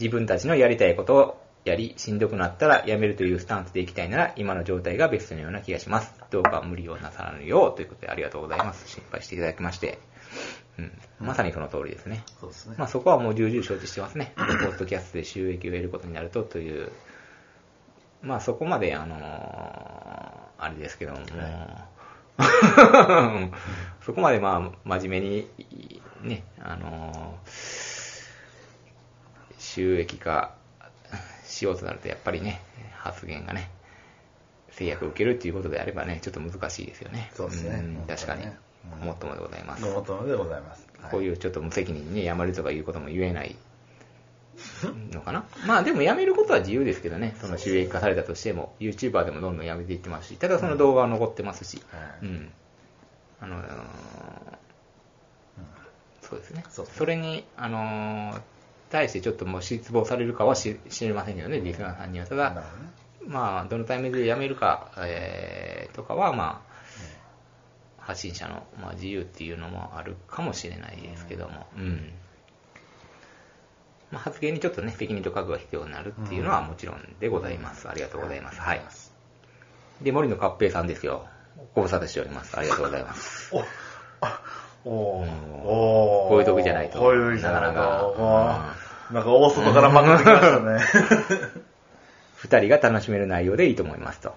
[0.00, 6.14] 自分たちのやりたいことをやり、しんどくなったらやめるというスタンスでいきたいなら、今の状態がベストのような気がします。
[6.30, 8.86] どうか無理をなさらぬようということでありがとうございます。
[8.88, 9.98] 心配していただきまして。
[10.78, 10.92] うん。
[11.20, 12.22] まさにその通りですね。
[12.40, 12.74] そうですね。
[12.78, 14.34] まあそこはもう重々承知してますね。
[14.36, 16.92] ポッドキャストで収益を得ることになるとという、
[18.20, 21.18] まあそこまで、あのーあれですけども、
[24.00, 25.50] そこまでまあ真面目に、
[26.22, 27.93] ね、あのー
[29.74, 30.54] 収益化
[31.44, 32.62] しようとなるとやっぱりね、
[32.96, 33.68] 発言がね、
[34.70, 37.30] 制約を受けるっていうことであればね、ちょっと難しいですよね。
[37.34, 38.52] そうですねん確かにうん。
[39.00, 39.84] ごもっともでございます。
[39.84, 40.86] ごもっともでございます。
[41.00, 43.56] はいこういうちょっと無責任にね、辞めるとかいうことも言えない
[45.12, 45.44] のかな？
[45.66, 52.50] まあでも辞めることは自由ですけどね、その収益化されたとしても、YouTuber でもどんどん辞めていってますし、ただその動画は残ってますし、はいうん。
[53.40, 53.64] あのー
[56.22, 56.64] そうですね。
[56.70, 58.40] それに、あのー
[58.90, 62.26] 対してちょっともう失望されるかは知知りませんけどね、リスナーさんには。
[62.26, 62.62] ただ。
[63.26, 66.74] まあ、どのタイミングで辞めるか、えーとかは、まあ、
[67.98, 72.12] 発信者の、まあ、自由っていうのもあるかもしれないですけども、うん。
[74.10, 77.88] まあ、発言にちょっとね、責任と覚悟が必要になるっていうのはもちろんでございます。
[77.88, 78.60] ありがとうございます。
[78.60, 78.82] はい。
[80.02, 81.26] で、森野合平さんですよ。
[81.74, 82.58] ご無沙汰しております。
[82.58, 83.54] ありがとうございます。
[83.54, 83.64] お、
[84.20, 84.42] あ、
[84.84, 85.24] お
[86.28, 87.66] こういう時じゃないとこういう時じゃないと。
[87.68, 90.80] なかなかあーなんか大外からまくってきましたね。
[92.36, 94.34] 二人が楽しめる内容でいいと思いますと。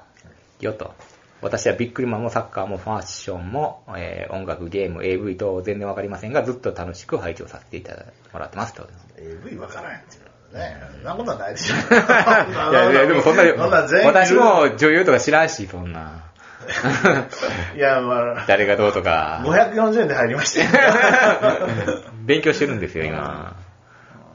[0.60, 0.94] よと。
[1.42, 8.88] 私はビックリマンもサッカーもファッションも、えー音楽、ゲーム、AV と全然わかりませんが、ずっと楽しく拝聴させていただもらってますと。
[9.18, 10.82] AV わからんっていうのはね。
[10.94, 11.76] そんなことはないでしょ。
[11.76, 13.44] い いやいや、でもそんな、
[14.06, 16.24] 私も女優とか知らんし、そんな。
[17.76, 19.42] いや、まあ、誰がどうとか。
[19.46, 22.02] 540円で入りましたよ。
[22.26, 23.56] 勉強してるんですよ、今。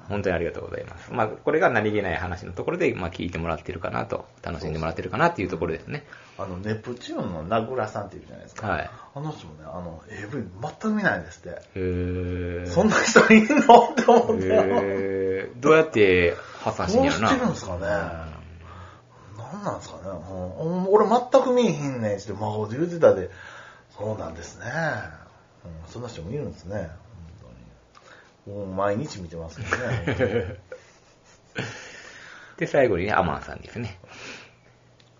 [0.08, 1.12] 本当にありがとうございます。
[1.12, 6.04] まあ、これが何気ない話のところで、まあ、聞いてもらってるかなと、楽しんでもらってるかなっていうところですね。
[6.38, 8.68] あの、ネプチューンの名倉さんっていうじゃないですか。
[8.68, 8.90] はい。
[9.14, 11.60] あの人もね、あの、AV 全く見ないんですって。
[11.76, 12.66] へー。
[12.66, 13.88] そんな人いんの？
[13.90, 15.50] って思って。
[15.56, 17.28] どうやって発散してんどうし。
[17.34, 18.31] てるんですかね。
[19.52, 20.02] なんなんですかね。
[20.04, 23.30] う俺全く見えへんねんって真顔で言うてたで、
[23.96, 24.66] そうなんですね。
[25.64, 26.90] うん、そんな人もいるんですね。
[27.36, 27.52] 本
[28.46, 28.56] 当に。
[28.58, 30.56] もう毎日見てますけどね。
[32.56, 33.98] で、最後にね、アマンさんですね。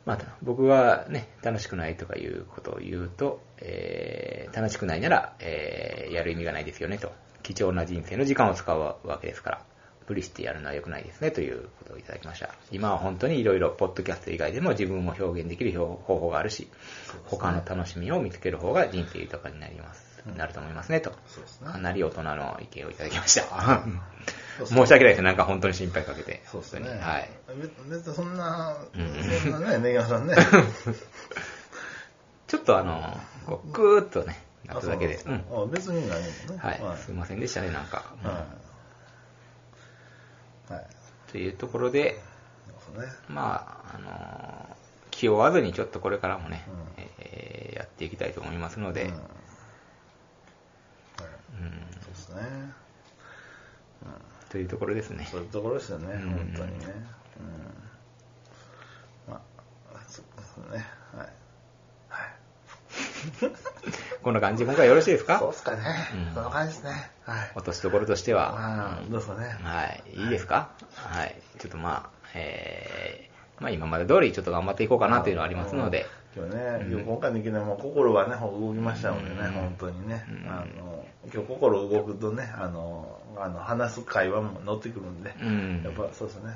[0.04, 7.12] また、僕がね、楽しくないとかいうことを言うと、えー、楽しくないなら、えー、やる意味がないですよねと。
[7.42, 9.64] 貴重な人生の時間を使うわけですから、
[10.08, 12.50] 無理してやるのは良くないですねということをいただきました。
[12.70, 16.68] 今は本当にいろいろ、ポッドキャスト以外でも自分を表現できる方法があるし、
[17.26, 20.12] 他の楽しみを見つける方が人生豊かになります。
[20.36, 21.10] なると思いますねと。
[21.64, 23.42] かなり大人の意見をいただきました。
[24.64, 25.22] 申し訳ないです。
[25.22, 26.42] なんか本当に心配かけて。
[26.46, 26.88] そうですね。
[27.00, 27.28] はい。
[27.56, 30.34] 別別にそんな、うんそんなね、ネギワさんね。
[32.46, 35.14] ちょっとあの、こう、グーッとね、なっただけで。
[35.14, 35.24] 別
[35.92, 36.58] に何もね。
[36.58, 36.80] はい。
[36.98, 38.12] すいませんでしたね、なんか。
[41.30, 42.20] というところで、
[42.98, 43.06] ね。
[43.28, 44.76] まあ、あの、
[45.10, 49.20] 気負わずにちょっとこれからもね、うんえーやっていきたいと思いますので、うんはい
[51.60, 51.70] うん
[52.02, 52.42] そうですね。
[54.50, 55.26] というところですね。
[55.30, 56.86] そういうところですよね、うん本当にね。
[59.26, 59.32] うん。
[59.32, 59.40] ま
[59.94, 60.86] あ、そうですね。
[61.16, 61.28] はい。
[62.08, 63.71] はい。
[64.22, 65.38] こんな感じで今回よろしいですか？
[65.38, 65.78] そうっすかね。
[66.28, 67.10] うんそんな感じですね。
[67.24, 67.52] はい。
[67.56, 68.52] 落としどころとしては。
[68.52, 69.56] まあ、どうですかね。
[69.62, 70.02] はい。
[70.14, 70.70] いいですか？
[70.94, 71.34] はい。
[71.58, 76.06] ちょっとまあ、えー、まあ今まで通りちょっと頑張っていこうかなというのはありますので、
[76.36, 86.52] 今日ね、うん今回のいきなりもう心がね、動きましたのでね、うん本当にね、うんあの、今日心動くとね、あの、あの話す会話も乗ってくるんで、うんやっぱそうですね、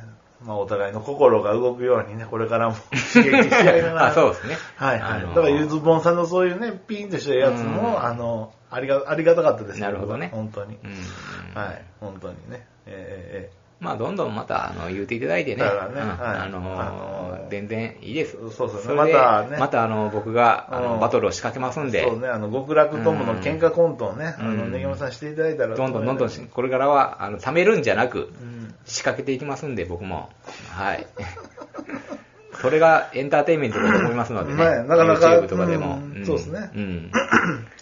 [0.46, 2.76] まあお互いの心が動くようにね、これからも
[3.12, 4.06] 刺激し合いながら。
[4.06, 4.56] あ、そうですね。
[4.76, 5.10] はいはい。
[5.10, 10.78] あのだからゆずぼんさんのそういうね、ピンとしたやつも、うんあの、ありが、ありがたかったですなるほどね本当に。
[10.84, 12.66] うんはい、本当にね。
[12.86, 15.62] えええまあ、どんどんまた、あの、言うていただいてね。
[15.62, 18.38] だからねうんはいあのあのー全然いいです。
[18.50, 25.76] そうそうれでまたねまた、あの、僕が、あの、うんバトルを仕掛けますんで、そうね、あの、極楽友の喧嘩コントをね、うんあの、ネギマさんしていただいたら。
[25.76, 28.55] どんどんどんどんし、これからは、あの、貯めるんじゃなく、うん。
[28.84, 30.30] 仕掛けていきますんで、僕も。
[30.70, 31.06] はい。
[32.60, 34.64] それがエンターテインメントだと思いますのでね。
[34.64, 35.96] ねなかなか YouTube とかでも。
[35.96, 37.10] うんそうですねうん。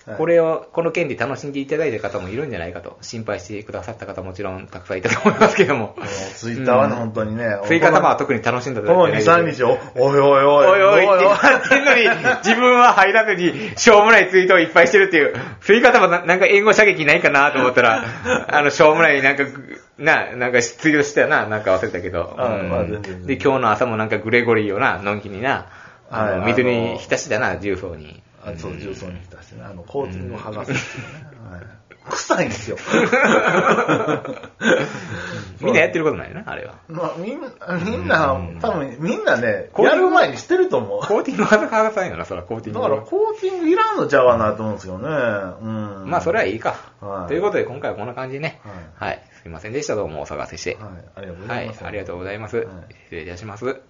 [0.07, 5.97] はいこれを、この件で楽しんでいただいた方もいるんじゃないかと、心配してくださった方もちろんたくさんいたと思いますけども。
[6.37, 7.57] ツイッターはね、うん本当にね。
[7.65, 10.67] 追加玉は特に楽しんだこの2、3日、おおいおいおい。
[10.67, 12.03] おいおいって言ってんのに、
[12.45, 18.05] 自分は入らずに、しょうもないツイートをいっぱいしてるっていう、追加玉ななんか援護射撃ないかなと思ったら、
[18.49, 19.45] あの、しょうもないなんか、
[19.99, 22.35] な、なんかツイートしたよな、なんか忘れたけど。
[22.37, 25.67] あうんまあ全然全然で、今日の朝もなんかグレゴリーをな、のんきにな、
[26.11, 28.23] あのはい水に浸したな、重曹に。
[28.45, 31.57] あそう、重曹に浸してね、あの、コーティングを剥がすっていうね。
[31.57, 32.77] はい臭いんですよ。
[35.61, 36.75] みんなやってることないよな、あれは。
[36.89, 37.49] まあ、みんな、
[37.83, 41.01] みんな、多分、みんなね、やる前にしてると思う。
[41.01, 42.91] コーティングは剥がさんよな、そら、コーティングは。
[42.91, 45.09] だから、コーティングいらんのちゃうかなと思うんですよね。
[45.09, 45.11] う
[46.05, 46.11] ん。
[46.11, 46.77] まあ、それはいいか。
[47.01, 48.61] はいということで、今回はこんな感じでね。
[48.99, 49.23] ははい。
[49.43, 49.95] すいませんでした。
[49.95, 50.77] どうもお騒がせして。
[50.79, 51.85] はい、ありがとうござはいいます。。
[51.87, 52.57] ありがとうございます。
[52.59, 52.67] はい
[53.07, 53.65] 失礼いたします。
[53.67, 53.81] うん